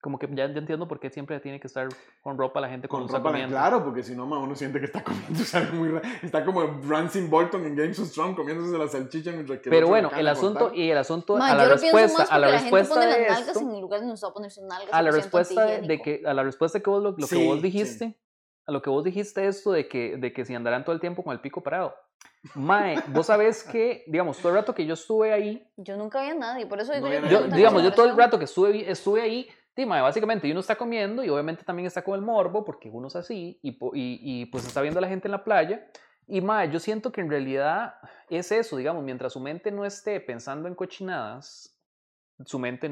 [0.00, 1.86] Como que ya, ya entiendo por qué siempre tiene que estar
[2.22, 3.54] con ropa la gente Con está ropa, comiendo.
[3.54, 6.08] claro, porque si no, uno siente que está comiendo algo muy raro.
[6.22, 10.10] Está como Ransom Bolton en Games of Thrones comiéndose la salchicha mientras que Pero bueno,
[10.16, 10.78] el de asunto cortar.
[10.78, 13.40] y el asunto Ma, a la respuesta, a la la gente respuesta pone de las
[13.48, 14.88] esto, en lugar donde no se va a poner sus nalgas.
[14.90, 17.46] a la 100% respuesta de que a la respuesta que vos lo, lo que Sí,
[17.46, 17.62] vos sí.
[17.62, 18.18] dijiste,
[18.66, 21.22] a lo que vos dijiste esto de que de que si andarán todo el tiempo
[21.22, 21.94] con el pico parado.
[22.54, 26.28] Mae, vos sabés que, digamos, todo el rato que yo estuve ahí, Yo nunca vi
[26.30, 28.46] a nadie, por eso digo No yo que yo, digamos, yo todo el rato que
[28.46, 29.46] estuve, estuve ahí,
[29.76, 33.08] sí, mae, básicamente uno está comiendo y obviamente también está con el morbo porque uno
[33.08, 35.86] es así y, y, y, pues está viendo a la gente en la playa.
[36.26, 37.94] Y mae, yo siento que en realidad
[38.28, 41.76] es eso, digamos, mientras su mente no esté pensando en cochinadas,
[42.46, 42.88] su mente,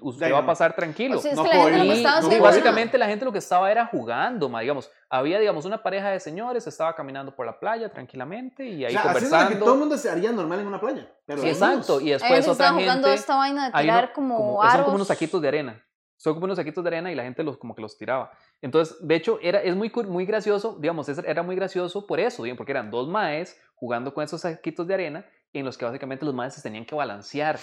[0.00, 1.18] usted Ya, va a pasar tranquilo.
[1.18, 3.86] O sea, No la gente lo que Y básicamente la gente lo que estaba era
[3.86, 8.66] jugando, ma, digamos, había digamos una pareja de señores, estaba caminando por la playa tranquilamente
[8.66, 9.64] y ahí O sea, lo que conversando.
[9.64, 11.08] todo el mundo se haría normal en una playa.
[11.26, 14.12] Pero Sí, exacto, y después gente otra estaba jugando gente esta vaina de tirar uno-
[14.14, 14.74] como, como- aros.
[14.74, 15.84] son como unos saquitos de arena.
[16.18, 18.30] Son como unos saquitos de arena y la gente los como que los tiraba.
[18.60, 22.42] Entonces, de hecho, era, es muy, muy gracioso, digamos, es- era muy gracioso por eso,
[22.42, 26.24] digamos, porque eran dos maes jugando con esos saquitos de arena en los que básicamente
[26.26, 27.58] los maes se tenían que balancear.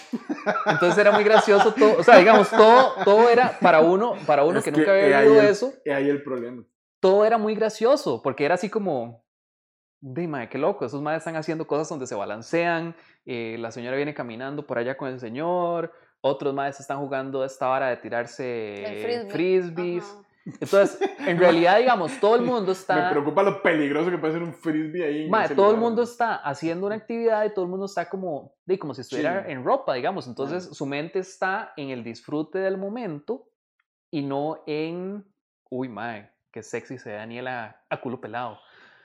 [0.66, 4.58] Entonces era muy gracioso todo, o sea, digamos, todo, todo era para uno, para uno
[4.58, 6.64] Es que que nunca había ahí vivido eso, Y ahí el problema.
[7.00, 9.24] todo era muy gracioso, porque era así como,
[10.00, 13.96] de mae, qué loco, esos madres están haciendo cosas donde se balancean, eh, la señora
[13.96, 15.92] viene caminando por allá con el señor,
[16.26, 19.30] otros madres están jugando esta vara de tirarse El frisbee.
[19.30, 20.04] frisbees.
[20.04, 20.22] Ajá.
[20.60, 23.10] Entonces, en realidad, digamos, todo el mundo Me está...
[23.10, 25.30] preocupa lo peligroso que puede ser un frisbee ahí.
[25.44, 26.10] ese todo el lugar, mundo mae.
[26.10, 29.50] está haciendo una actividad y todo el mundo está como, de, como si estuviera Chill.
[29.52, 30.28] en ropa, digamos.
[30.28, 33.48] Entonces, su mente está en el disfrute del momento
[34.10, 35.24] y no en,
[35.68, 38.58] uy, mae, qué sexy se ve Daniela a culo pelado.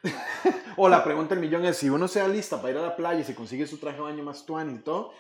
[0.78, 3.20] O la pregunta del millón es, si uno se lista para ir a la playa
[3.20, 5.12] y se consigue su traje de baño más tuan y todo,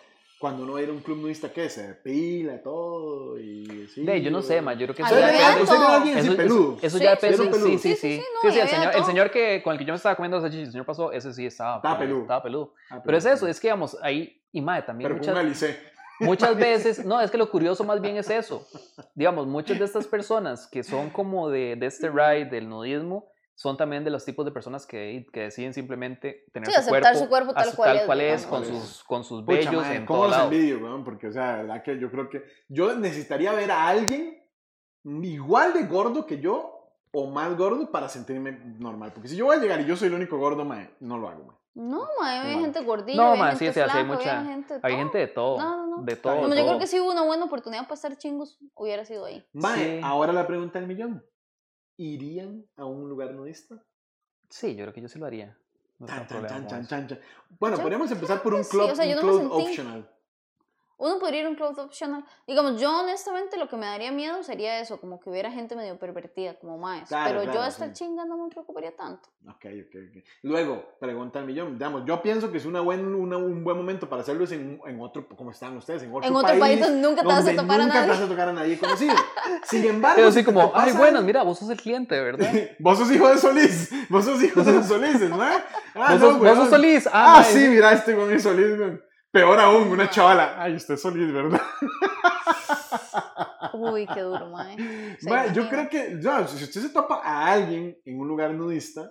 [0.42, 1.70] cuando uno va a ir a un club nudista, ¿qué?
[1.70, 4.04] Se depila todo y así.
[4.04, 6.78] De, yo no sé, mae, yo creo que Ah, eso ¿Usted ya Eso, peludo?
[6.82, 7.70] eso Sí, ya sí, depende, sí, sí, peludo.
[7.70, 7.96] sí, Sí, sí.
[7.96, 10.16] sí, Sí, sí, sí, el señor, el señor que, con el que yo me estaba
[10.16, 12.22] comiendo salchichas, el señor pasó, ese sí estaba, Estaba peludo.
[12.24, 12.74] Estaba peludo.
[12.90, 15.80] Ah, Pero es eso, es que, digamos, ahí, y mae, también Pero con muchas, alicé.
[16.20, 18.68] Muchas veces, no, es que lo curioso más bien es eso.
[19.16, 23.32] Digamos, muchas de estas personas que son como de, de este ride, del nudismo,
[23.62, 27.02] son también de los tipos de personas que, que deciden simplemente tener Sí, su, aceptar
[27.14, 29.96] cuerpo, su cuerpo tal cual es, cual es, con sus, con sus Pucha, vellos mae,
[29.98, 30.52] en ¿Cómo todo los lado.
[30.52, 31.04] envidio, weón?
[31.04, 34.44] Porque, o sea, la verdad que yo creo que yo necesitaría ver a alguien
[35.04, 36.78] igual de gordo que yo
[37.14, 39.12] o más gordo para sentirme normal.
[39.14, 41.30] Porque si yo voy a llegar y yo soy el único gordo, mae, no lo
[41.30, 41.58] hago, mae.
[41.74, 44.40] No, mae, hay gente gordilla, No, hay mae, gente sí, sí, sí, hay flaca, mucha-
[44.42, 45.00] hay gente de Hay todo.
[45.00, 46.04] gente de todo, No, no, no.
[46.04, 46.34] de todo.
[46.34, 46.68] Digamos, yo todo.
[46.72, 49.46] creo que si hubo una buena oportunidad para estar chingos, hubiera sido ahí.
[49.54, 50.02] Mae, Sí.
[50.04, 51.24] ahora la pregunta del millón.
[52.02, 53.84] ¿Irían a un lugar nudista?
[54.50, 55.56] Sí, yo creo que yo sí lo haría.
[56.00, 56.90] No Chan, tengo chan, problema chan, con chan, eso.
[56.90, 57.20] chan, chan.
[57.60, 60.10] Bueno, podríamos empezar por un sí, club, o sea, un no club sentí- optional.
[61.02, 62.24] Uno podría ir a un clothes optional.
[62.48, 65.98] Digamos, yo honestamente lo que me daría miedo sería eso, como que hubiera gente medio
[65.98, 67.08] pervertida, como más.
[67.10, 67.94] Claro, Pero yo claro, a estar sí.
[67.96, 69.28] chinga no me preocuparía tanto.
[69.48, 70.24] Ok, ok, ok.
[70.44, 71.74] Luego, pregunta al millón.
[71.80, 74.80] Digamos, yo pienso que es una buen, una- un buen momento para hacerlo es en,
[74.86, 77.56] en otro, como están ustedes, en otro, En otro país donde nunca te vas a
[77.56, 78.08] topar a nunca te nadie.
[78.12, 79.16] vas a tocar a nadie conocido.
[79.64, 82.48] Sin embargo, Pero así como, pasa ay, bueno, mira, vos sos el cliente, ¿verdad?
[82.80, 83.90] Vos sos hijo de Solís.
[84.08, 85.42] Vos sos hijo de Solís, ¿no?
[85.42, 85.64] Ah,
[85.96, 87.08] vos, no, sos, vos sos Solís.
[87.08, 89.02] Ah, Ah, sí, mira, este con es Solís, weón.
[89.32, 90.62] Peor aún, una chavala.
[90.62, 91.62] Ay, usted es Solís, ¿verdad?
[93.74, 94.76] Uy, qué duro, mae.
[95.22, 99.10] Ma, yo creo que, ya, si usted se topa a alguien en un lugar nudista,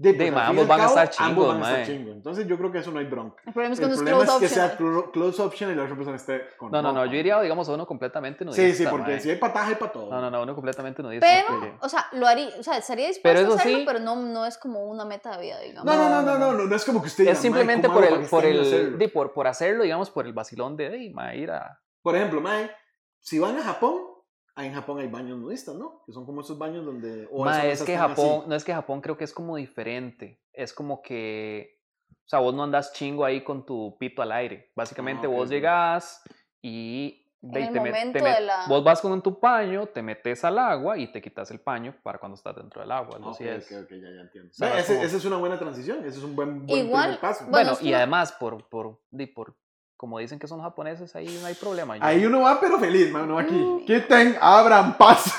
[0.00, 2.14] de, De, ambos van a cabo, estar ambos chingos, van a estar chingos.
[2.14, 3.42] Entonces yo creo que eso no hay bronca.
[3.46, 4.76] El problema es que El no es problema es que sea
[5.12, 7.72] close option y la otra persona esté con No, no, no, yo iría, digamos, a
[7.72, 8.62] uno completamente nudista.
[8.64, 10.10] Sí, sí, porque si hay pataje, hay para todo.
[10.10, 11.26] No, no, no, uno completamente nudista.
[11.26, 13.98] Pero, o sea, lo haría, o sea, estaría dispuesto Pero a eso hacerlo, sí- pero
[13.98, 15.84] no, no es como una meta de vida, digamos.
[15.84, 17.88] no, no, no, no, no, no, no es como que usted diga, Es "Mae, simplemente
[17.88, 20.90] ¿cómo por el, por el, hacerlo?" de, por, por hacerlo, digamos, por el vacilón de,
[20.92, 21.80] hey, ma, ir a...
[22.02, 22.70] Por ejemplo, Mae,
[23.18, 23.96] si van a Japón,
[24.58, 26.02] ahí en Japón hay baños nudistas, ¿no?
[26.04, 27.28] Que son como esos baños donde...
[27.30, 28.20] o Ma, es que están así.
[28.22, 30.40] Japón, no es que Japón creo que es como diferente.
[30.52, 31.78] Es como que,
[32.10, 34.72] o sea, vos no andas chingo ahí con tu pito al aire.
[34.74, 36.22] Básicamente Ah, ok, vos llegás
[36.60, 39.86] y de- el te met- momento te met- de la- vos vas con tu paño,
[39.86, 43.14] te metes al agua y te quitas el paño para cuando estás dentro del agua.
[43.16, 43.70] algo Ok, así es.
[43.70, 44.52] ok, ok, ya, ya entiendo.
[44.52, 47.02] sea, Ve, ese- como- esa es una buena transición, ese es un buen, buen Igual,
[47.04, 47.44] primer paso.
[47.48, 49.56] bueno, Bueno, y una- además, por, por, di, por,
[49.98, 51.96] como dicen que son japoneses, ahí no hay problema.
[51.98, 53.52] Yo- Ahí uno va, pero feliz, mano, aquí.
[53.54, 53.84] Mm.
[53.84, 55.34] Quiten, abran, paz.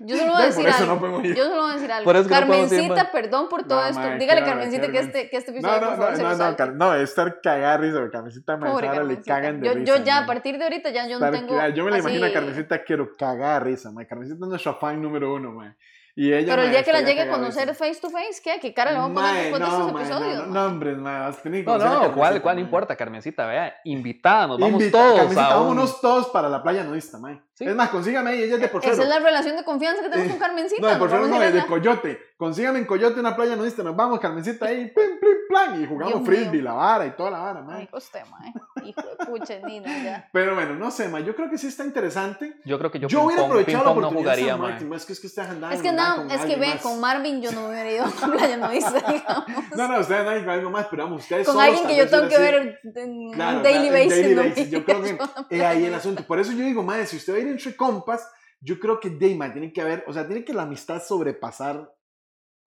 [0.00, 1.08] Yo solo voy a decir algo.
[1.08, 1.22] no.
[1.24, 2.12] Yo solo voy a decir algo.
[2.12, 4.18] Que Carmencita, perdón por todo No, esto.
[4.18, 6.72] Dígale, Carmencita, que este, que este episodio, No, no, por favor, no, se no, no,
[6.74, 9.96] no, es estar cagar risa, porque Carmencita Pobre Manzara le cagan de yo, risa.
[9.96, 11.68] yo ya, a partir de ahorita, ya yo no tengo.
[11.70, 14.04] yo me la imagino a Carmencita quiero cagar risa, man.
[14.04, 15.76] Carmencita es nuestra fan número uno, man.
[16.20, 18.58] Y ella, Pero el día que la llegue a de conocer face to face, ¿qué?
[18.60, 20.46] ¿Qué cara le vamos a poner después de no, estos mae, episodios?
[20.48, 23.46] No, no, hombre, mae, vas a tener que No, no, ¿cuál, cuál importa, Carmencita?
[23.46, 27.18] Vea, invitada, nos vamos Invita- todos Carmencita, a un- vámonos todos para la playa nudista,
[27.18, 27.40] mae.
[27.54, 27.66] Sí.
[27.66, 28.92] Es más, consígame ahí, ella es de Porfero.
[28.94, 30.82] Esa es la relación de confianza que tenemos Eh, con Carmencita.
[30.82, 31.66] No, de Porfero no, es de.
[31.66, 32.20] Coyote.
[32.38, 36.14] Consígame en Coyote una playa nudista, nos vamos, Carmencita ahí, pim, pim, plan, y jugamos
[36.14, 36.62] Dios frisbee, mío.
[36.62, 37.80] la vara y toda la vara, mae.
[37.80, 38.52] Ay, usted, mae.
[38.88, 40.28] Hijo de pucha, Nina, ya.
[40.32, 42.54] Pero bueno, no sé, mae, yo creo que sí está interesante.
[42.64, 44.70] Yo creo que yo, Yo, hubiera aprovechado la no oportunidad de jugaría, San mae.
[44.70, 46.80] Martín, es que es que ustedes andaban Es que no, con es que ve, más.
[46.82, 49.44] con Marvin yo no me hubiera ido a la playa nudista, digamos.
[49.76, 52.28] No, no, ustedes andan con algo más, pero vamos, ustedes con alguien que yo tengo
[52.28, 54.10] que ver en Claro, un daily basis.
[54.10, 55.18] daily no basis, yo creo que
[55.50, 56.22] es ahí el asunto.
[56.22, 58.30] Por eso yo digo, madre, si usted va a ir entre compas,
[58.60, 61.92] yo creo que Dayman tiene que haber, o sea, tiene que la amistad sobrepasar,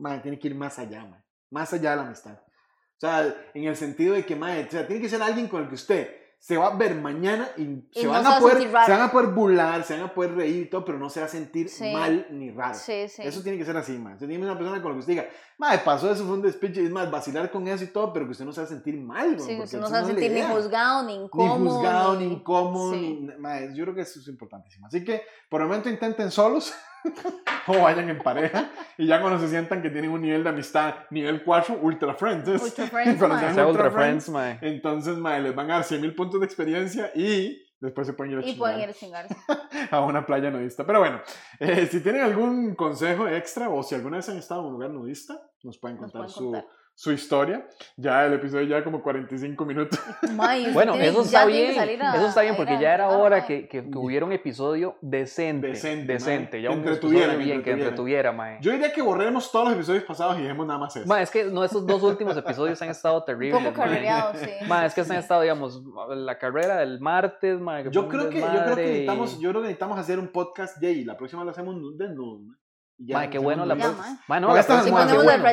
[0.02, 2.34] madre, tiene que ir más allá, madre, más allá de la amistad.
[2.34, 5.64] O sea, en el sentido de que, madre, o sea, tiene que ser alguien con
[5.64, 8.92] el que usted se va a ver mañana y, se, no van a poder, se
[8.92, 11.28] van a poder burlar, se van a poder reír y todo, pero no se va
[11.28, 11.92] a sentir Sí.
[11.94, 12.74] mal ni raro.
[12.74, 13.22] Sí, sí.
[13.24, 14.14] Eso tiene que ser así, man.
[14.14, 15.30] Usted tiene que ser una persona con la que usted diga,
[15.60, 18.32] madre, pasó eso, fue un despiche, es más, vacilar con eso y todo, pero que
[18.32, 20.32] usted no se va a sentir mal, Sí, porque usted no se va a sentir
[20.32, 21.76] ni juzgado, ni ni incómodo.
[21.76, 24.88] juzgado, ni incómodo, ni- mae, yo creo que eso es importantísimo.
[24.88, 26.74] Así que por el momento intenten solos
[27.68, 30.96] o vayan en pareja y ya cuando se sientan que tienen un nivel de amistad,
[31.10, 32.48] nivel 4, ultra friends.
[32.48, 33.44] Ultra friends, Cuando mae.
[33.44, 34.60] sean Sea ultra Ultra Friends, mae.
[34.62, 38.34] Entonces, mae, les van a dar 100 mil puntos de experiencia y después se pueden
[38.34, 39.36] ir a, Y pueden ir a chingarse.
[39.92, 40.86] a una playa nudista.
[40.86, 41.22] Pero bueno,
[41.60, 44.90] eh, si tienen algún consejo extra o si alguna vez han estado en un lugar
[44.92, 46.64] nudista, nos pueden Nos contar, pueden su, contar.
[46.64, 47.66] su historia.
[47.98, 50.00] Ya el episodio ya como 45 minutos.
[50.36, 51.80] Mae, usted Bueno, eso está bien.
[52.02, 53.48] a- Eso está bien porque ya era hora mae.
[53.48, 55.68] que, que, que hubiera un episodio decente.
[55.70, 56.58] Decente, Decente.
[56.58, 56.62] mae.
[56.64, 57.84] Ya un Que entretuviera, bien, que entretuviera.
[57.90, 58.58] entretuviera, mae.
[58.62, 61.08] Yo diría que borremos todos los episodios pasados y dejemos nada más eso.
[61.08, 63.64] Ma, es que no, estos dos últimos episodios han estado Un terribles.
[63.64, 63.84] poco ma.
[63.86, 64.50] carrereado, sí.
[64.68, 68.30] Ma, es que han estado, digamos, la carrera del martes, ma, que Yo un creo
[68.30, 71.04] que, yo creo que necesitamos, yo creo que necesitamos hacer un podcast de ahí.
[71.06, 72.58] La próxima lo hacemos desnudos, mae.
[73.02, 74.02] Y ya Ma, lo qué bueno la próxima.
[74.04, 74.18] mae.
[74.28, 75.44] Ma, no, la próxima, ponemos bueno.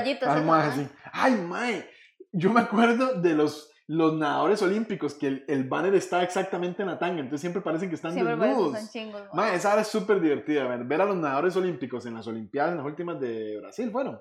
[0.45, 0.67] mae.
[0.69, 0.89] así.
[1.13, 1.91] Ay, mae.
[2.33, 6.89] Yo me acuerdo de los, los nadadores olímpicos que el, el banner está exactamente en
[6.89, 8.75] la tanga, entonces siempre parecen que están Siempre desnudos.
[8.77, 9.23] están chingos.
[9.33, 9.47] mae.
[9.51, 12.73] Mae, esa hora es súper divertida, ver, ver a los nadadores olímpicos en las Olimpiadas,
[12.73, 14.19] en las últimas de Brasil, fueron.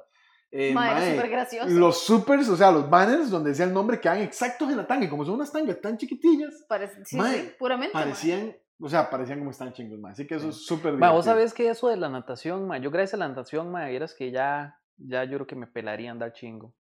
[0.49, 1.69] Eh, Mae, mae, súper gracioso.
[1.69, 5.03] los supers, o sea, los banners donde decía el nombre quedan exactos en la tanga,
[5.05, 7.93] y como son unas tangas tan chiquitillas, Parece, sí, Mae, sí, puramente.
[7.93, 8.03] mae.
[8.05, 10.11] parecían, o sea, parecían como están chingos, mae.
[10.13, 11.13] Así que eso es súper Ma, divertido.
[11.15, 14.13] vos sabés que eso de la natación, ma, yo gracias a la natación, ma, vieras
[14.13, 16.73] que ya ya yo creo que me pelaría andar chingo.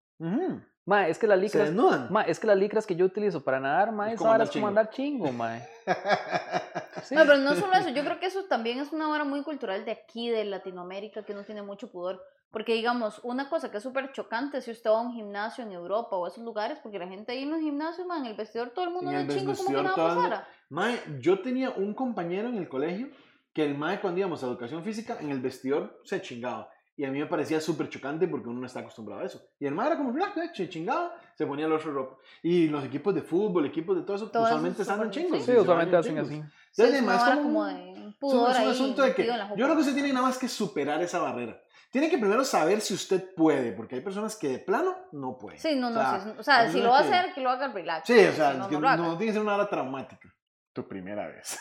[0.85, 2.07] Ma, es que las Se licras, desnudan.
[2.11, 4.67] ma, es que las licras que yo utilizo para nadar, ma, Es andar es como
[4.67, 5.59] andar chingo, ma.
[7.03, 7.13] Sí.
[7.15, 9.85] No, pero no solo eso, yo creo que eso también es una hora muy cultural
[9.85, 12.19] de aquí, de Latinoamérica, que uno tiene mucho pudor.
[12.51, 15.71] Porque, digamos, una cosa que es súper chocante si usted va a un gimnasio en
[15.73, 18.69] Europa o esos lugares, porque la gente ahí en los gimnasios, man, en el vestidor
[18.69, 20.47] todo el mundo En el chingo como que nada pasara.
[20.69, 23.09] Mae, yo tenía un compañero en el colegio
[23.53, 26.69] que el mae cuando íbamos a educación física en el vestidor se chingaba.
[26.95, 29.39] Y a mí me parecía súper chocante porque uno no está acostumbrado a eso.
[29.59, 32.17] Y el mae era como, "Bla, bla", se chingaba, se ponía el otro ropa.
[32.41, 35.13] Y los equipos de fútbol, equipos de todo eso, Todo eso usualmente es están en
[35.13, 35.39] súper- chingos.
[35.39, 35.45] sí.
[35.45, 36.27] Sí, se usualmente hacen chingos.
[36.31, 36.41] así.
[36.71, 39.01] Sí, Entonces, es hora como como de un Es un- pudor es un ahí asunto
[39.03, 39.33] de que yo
[39.65, 41.61] creo que usted tiene nada más que superar esa barrera.
[41.89, 45.59] Tiene que primero saber si usted puede, porque hay personas que de plano no pueden.
[45.59, 47.49] Sí, no, no, O sea, sí, o sea, si lo va a hacer, que lo
[47.49, 48.07] haga relax.
[48.07, 50.33] Sí, pero o sea, si no, que no no, tiene que ser una hora traumática.
[50.73, 51.57] Tu primera vez.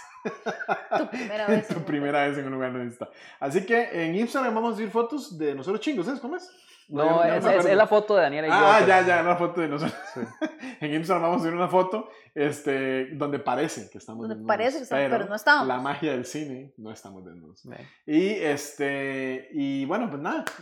[0.99, 1.69] Tu primera vez.
[1.69, 3.09] tu primera vez en un lugar nudista.
[3.41, 6.51] Así que en Instagram vamos a subir fotos de nosotros chingos, ¿sabes cómo es?
[6.89, 8.57] No, es, la foto de Daniela y yo.
[8.57, 9.99] Ah, ya, ya, una foto de nosotros.
[10.15, 10.21] Sí.
[10.81, 14.77] en Instagram vamos a subir una foto este, donde parece que estamos Donde desnudos, parece
[14.79, 15.67] que estamos, pero no estamos.
[15.67, 17.61] La magia del cine, no estamos desnudos.
[17.61, 17.71] Sí.
[18.07, 20.45] Y este, y bueno, pues nada.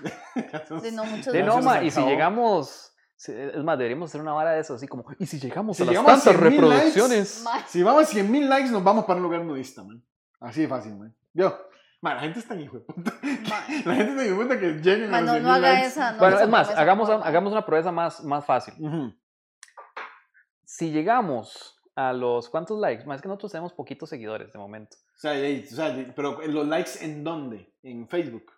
[0.83, 2.95] Sí, no, muchas De no, ma, y si llegamos,
[3.27, 5.87] es más, deberíamos hacer una vara de eso, así como, y si llegamos Si a
[5.87, 7.45] las llegamos tantas 100,000 likes, reproducciones.
[7.67, 10.03] Si vamos a 100 mil likes, nos vamos para un lugar nudista, man.
[10.41, 11.15] Así de fácil, man.
[11.33, 11.59] Yo,
[12.05, 13.13] man, la gente está en hijo de puta.
[13.23, 15.53] La gente está en hijo de puta que lleguen ma, a los no, 100 no
[15.53, 15.87] haga likes.
[15.89, 16.13] esa.
[16.13, 18.75] no bueno, es más, hagamos, hagamos una proeza más, más fácil.
[18.79, 19.15] Ujú.
[20.65, 23.05] Si llegamos a los, ¿cuántos likes?
[23.07, 24.97] Más que nosotros tenemos poquitos seguidores de momento.
[25.17, 27.73] O sea, y- o sea, pero los likes en dónde?
[27.83, 28.53] En Facebook.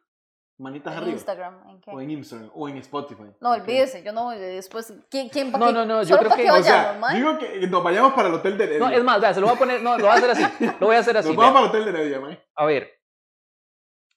[0.59, 1.13] Manitas En arriba.
[1.13, 1.91] Instagram, ¿en qué?
[1.91, 2.51] O en Instagram.
[2.55, 3.25] O en Spotify.
[3.43, 4.91] No, olvídese, yo no voy después.
[5.11, 7.83] ¿Quién, quién pa' No, no, no, yo creo que- que o sea, digo que nos
[7.85, 8.81] vayamos para el hotel de Heredia.
[8.81, 10.43] No, es más, vea, se lo voy a poner, no, lo voy a hacer así.
[10.81, 11.29] Lo voy a hacer así.
[11.29, 12.39] Nos vamos para el hotel de Heredia, man.
[12.55, 12.91] A ver,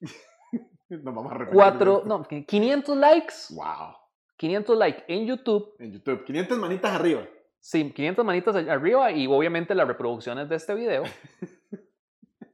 [0.90, 1.54] Nos vamos a repetir.
[1.54, 3.96] cuatro, no, 500 likes, Wow.
[4.38, 6.24] 500 likes en YouTube, En YouTube.
[6.26, 7.22] 500 manitas arriba.
[7.60, 11.04] sí, 500 manitas arriba y obviamente las reproducciones de este video.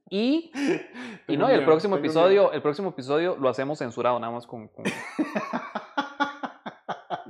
[0.08, 0.52] Y,
[1.28, 4.46] y no, y el miedo, próximo episodio, el próximo episodio lo hacemos censurado nada más
[4.46, 4.86] con, con-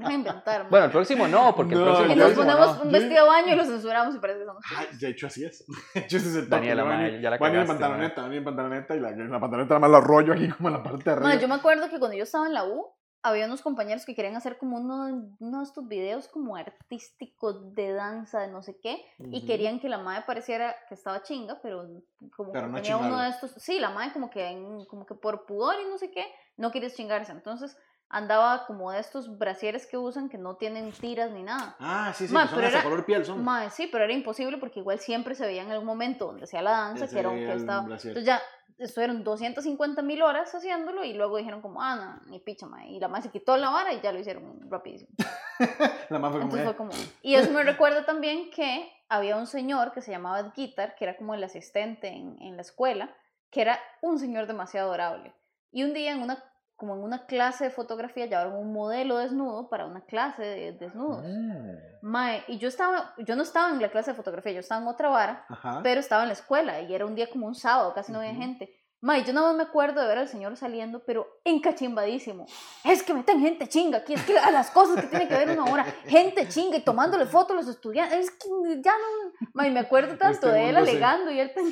[0.08, 0.70] De inventar.
[0.70, 2.82] Bueno, el próximo no, porque el No, próximo, y nos ponemos no.
[2.84, 4.64] un Yo- vestido de baño y lo censuramos y parece que somos.
[4.78, 5.66] Ay, de hecho así es.
[5.94, 6.50] De hecho ese es el.
[6.50, 9.40] Daniela, a ya la van a ir en pantaloneta, a en pantaloneta y la, la
[9.40, 11.30] pantaloneta nada más la rollo aquí como en la parte de arriba.
[11.30, 12.88] Ma, yo me acuerdo que cuando yo estaba en la U,
[13.24, 17.92] había unos compañeros que querían hacer como uno, uno de estos videos como artísticos de
[17.94, 19.48] danza, de no sé qué, y Ujú.
[19.48, 21.88] querían que la madre pareciera que estaba chinga, pero
[22.36, 23.24] como Pero que no tenía uno chingarla.
[23.24, 26.24] de estos, sí, la madre como que, como que por pudor y no sé qué,
[26.58, 27.76] no quería chingarse, entonces
[28.16, 31.76] andaba como de estos brasieres que usan que no tienen tiras ni nada.
[31.80, 33.44] Ah, sí, sí, Ma, que son pero era- color piel son.
[33.44, 36.62] Mae, sí, pero era imposible porque igual siempre se veía en algún momento donde hacía
[36.62, 37.82] la danza, que era un que estaba.
[37.82, 38.18] brasier.
[38.18, 38.42] Entonces ya
[38.78, 42.90] estuvieron 250 mil horas haciéndolo y luego dijeron como, ah, no, ni picha, mae.
[42.90, 45.10] Y la mae se quitó la vara y ya lo hicieron rapidísimo.
[46.10, 46.92] La más fue como, Entonces eh, fue como.
[47.22, 51.06] Y eso me recuerda también que había un señor que se llamaba Ed Guitar, que
[51.06, 53.16] era como el asistente en, en la escuela,
[53.50, 55.34] que era un señor demasiado adorable.
[55.72, 56.44] Y un día en una
[56.76, 61.24] como en una clase de fotografía llevaron un modelo desnudo para una clase de desnudos.
[61.26, 61.98] Ah.
[62.02, 64.88] Mae, y yo estaba, yo no estaba en la clase de fotografía, yo estaba en
[64.88, 65.80] otra vara, Ajá.
[65.84, 68.32] pero estaba en la escuela y era un día como un sábado, casi no había
[68.32, 68.42] Ujú.
[68.42, 68.76] gente.
[69.02, 72.46] Mae, yo nada más me acuerdo de ver al señor saliendo, pero encachimbadísimo.
[72.84, 75.50] Es que meten gente chinga aquí, es que a las cosas que tiene que ver
[75.58, 78.48] una hora, gente chinga y tomándole fotos a los estudiantes, es que
[78.82, 79.48] ya no.
[79.54, 81.66] Mae, me acuerdo tanto Este de él mundo se- alegando y él tan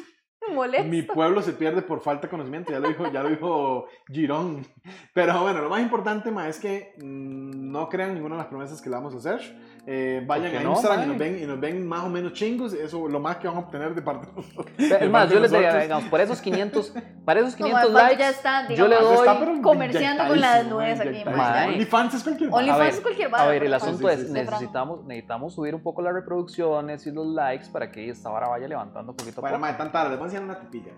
[0.83, 4.65] Mi pueblo se pierde por falta de conocimiento, ya lo dijo, ya lo dijo Girón.
[5.13, 8.81] Pero bueno, lo más importante, ma, es que mm, no crean ninguna de las promesas
[8.81, 9.41] que le vamos a hacer.
[9.85, 12.71] Eh, vayan a no, Instagram y nos, ven, y nos ven más o menos chingos.
[12.71, 14.67] Eso lo más que van a obtener de parte de nosotros.
[14.77, 16.93] Es más, yo les diría, digamos, por esos 500,
[17.25, 20.27] para esos No, 500 mae, Pablo likes, ya está, yo le digamos, doy- Está, comerciando
[20.27, 21.73] con la inyectadísimo, desnudez mae, aquí.
[21.73, 23.43] OnlyFans es cualquier OnlyFans A ver, es cualquier vara.
[23.43, 24.31] A ver, el asunto sí, es, sí, sí.
[24.33, 28.67] necesitamos, necesitamos subir un poco las reproducciones y los likes para que esta vara vaya
[28.69, 30.93] levantando poquito a Bueno, mae, tan tarde, les voy a enseñar una tipilla.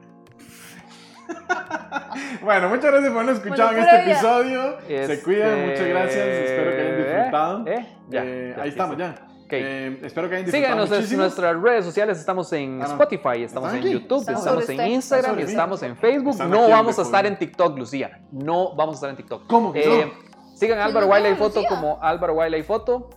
[2.41, 4.77] bueno, muchas gracias por habernos escuchado en este episodio.
[4.87, 6.27] Se Este, cuidan, muchas gracias.
[6.27, 7.67] Espero que hayan disfrutado.
[7.67, 7.87] ¿Eh?
[8.09, 9.15] Ya, Eh, ya, ahí estamos, ya.
[9.45, 9.53] Ok.
[9.53, 12.91] Eh, espero que hayan disfrutado Síganos en nuestras redes sociales, estamos en Ah, no.
[12.93, 13.93] Spotify, estamos ¿Están en?
[13.93, 14.87] YouTube, estamos en.
[14.87, 16.31] Instagram, estamos en Facebook.
[16.31, 18.19] Están No vamos a estar en TikTok, Lucía.
[18.31, 19.47] No vamos a estar en TikTok.
[19.47, 20.25] ¿Cómo que Eh, no?
[20.55, 21.69] Sigan a ¿Quién Álvaro Wiley Foto Lucía?
[21.69, 23.09] como Álvaro Wiley Foto.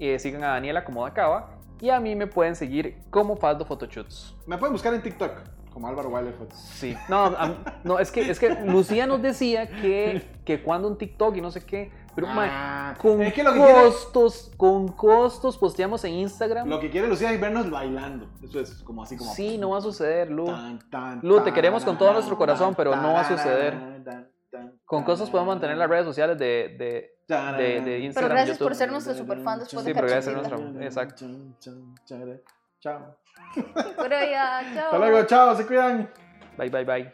[0.00, 1.50] eh, sigan a Daniela como Dacaba.
[1.80, 4.34] Y a mí me pueden seguir como Faldo Photoshoots.
[4.46, 5.32] Me pueden buscar en TikTok
[5.76, 6.58] como Álvaro Wiley Fotos.
[6.58, 6.96] Sí.
[7.10, 7.54] No, a-
[7.84, 11.50] no es, que, es que Lucía nos decía que, que cuando un TikTok y no
[11.50, 11.92] sé qué.
[12.14, 16.66] Pero, Ah, con es que lo que quiere, costos, con costos posteamos en Instagram.
[16.66, 18.26] lo que quiere Lucía es vernos bailando.
[18.42, 19.30] Eso es como así como.
[19.34, 20.46] Sí, no va a suceder, Lu.
[20.46, 23.74] Tan, tan, Lu, te queremos con todo nuestro tan, corazón, pero no va a suceder.
[23.78, 27.58] tan, tan, tan, Con cosas podemos mantener las redes sociales de, de, Tarán.
[27.58, 28.32] de, de Instagram.
[28.32, 30.78] gracias por ser nuestra superfan después Sí, de pero gracias a Cachondita.
[30.80, 31.26] nuestra- exacto.
[32.80, 33.16] Chao.
[33.74, 34.84] Pero ya, chao.
[34.84, 36.10] Hasta luego, chao, se cuidan.
[36.56, 37.12] Bye, bye, bye.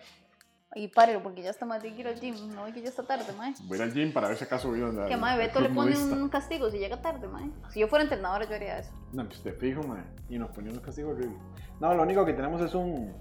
[0.74, 2.34] Y párelo, porque ya está más de que ir al gym.
[2.54, 3.52] No, que ya está tarde, mae.
[3.64, 5.96] Voy a ir al gym para ver si acaso vio Que mae, Beto le pone
[5.98, 7.50] un castigo si llega tarde, mae.
[7.70, 8.90] Si yo fuera entrenadora, yo haría eso.
[9.12, 10.06] No, pues te fijo, man.
[10.30, 11.36] Y nos ponían un castigo horrible.
[11.78, 13.12] No, lo único que tenemos es un.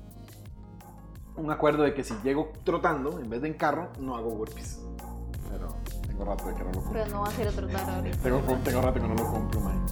[1.36, 4.80] Un acuerdo de que si llego trotando, en vez de en carro, no hago burpees.
[5.50, 5.76] Pero
[6.08, 6.94] tengo rato de que no lo compro.
[6.94, 8.18] Pero no va a ser otro tarde ahorita.
[8.18, 9.86] Tengo, tengo rato que no lo compro, man.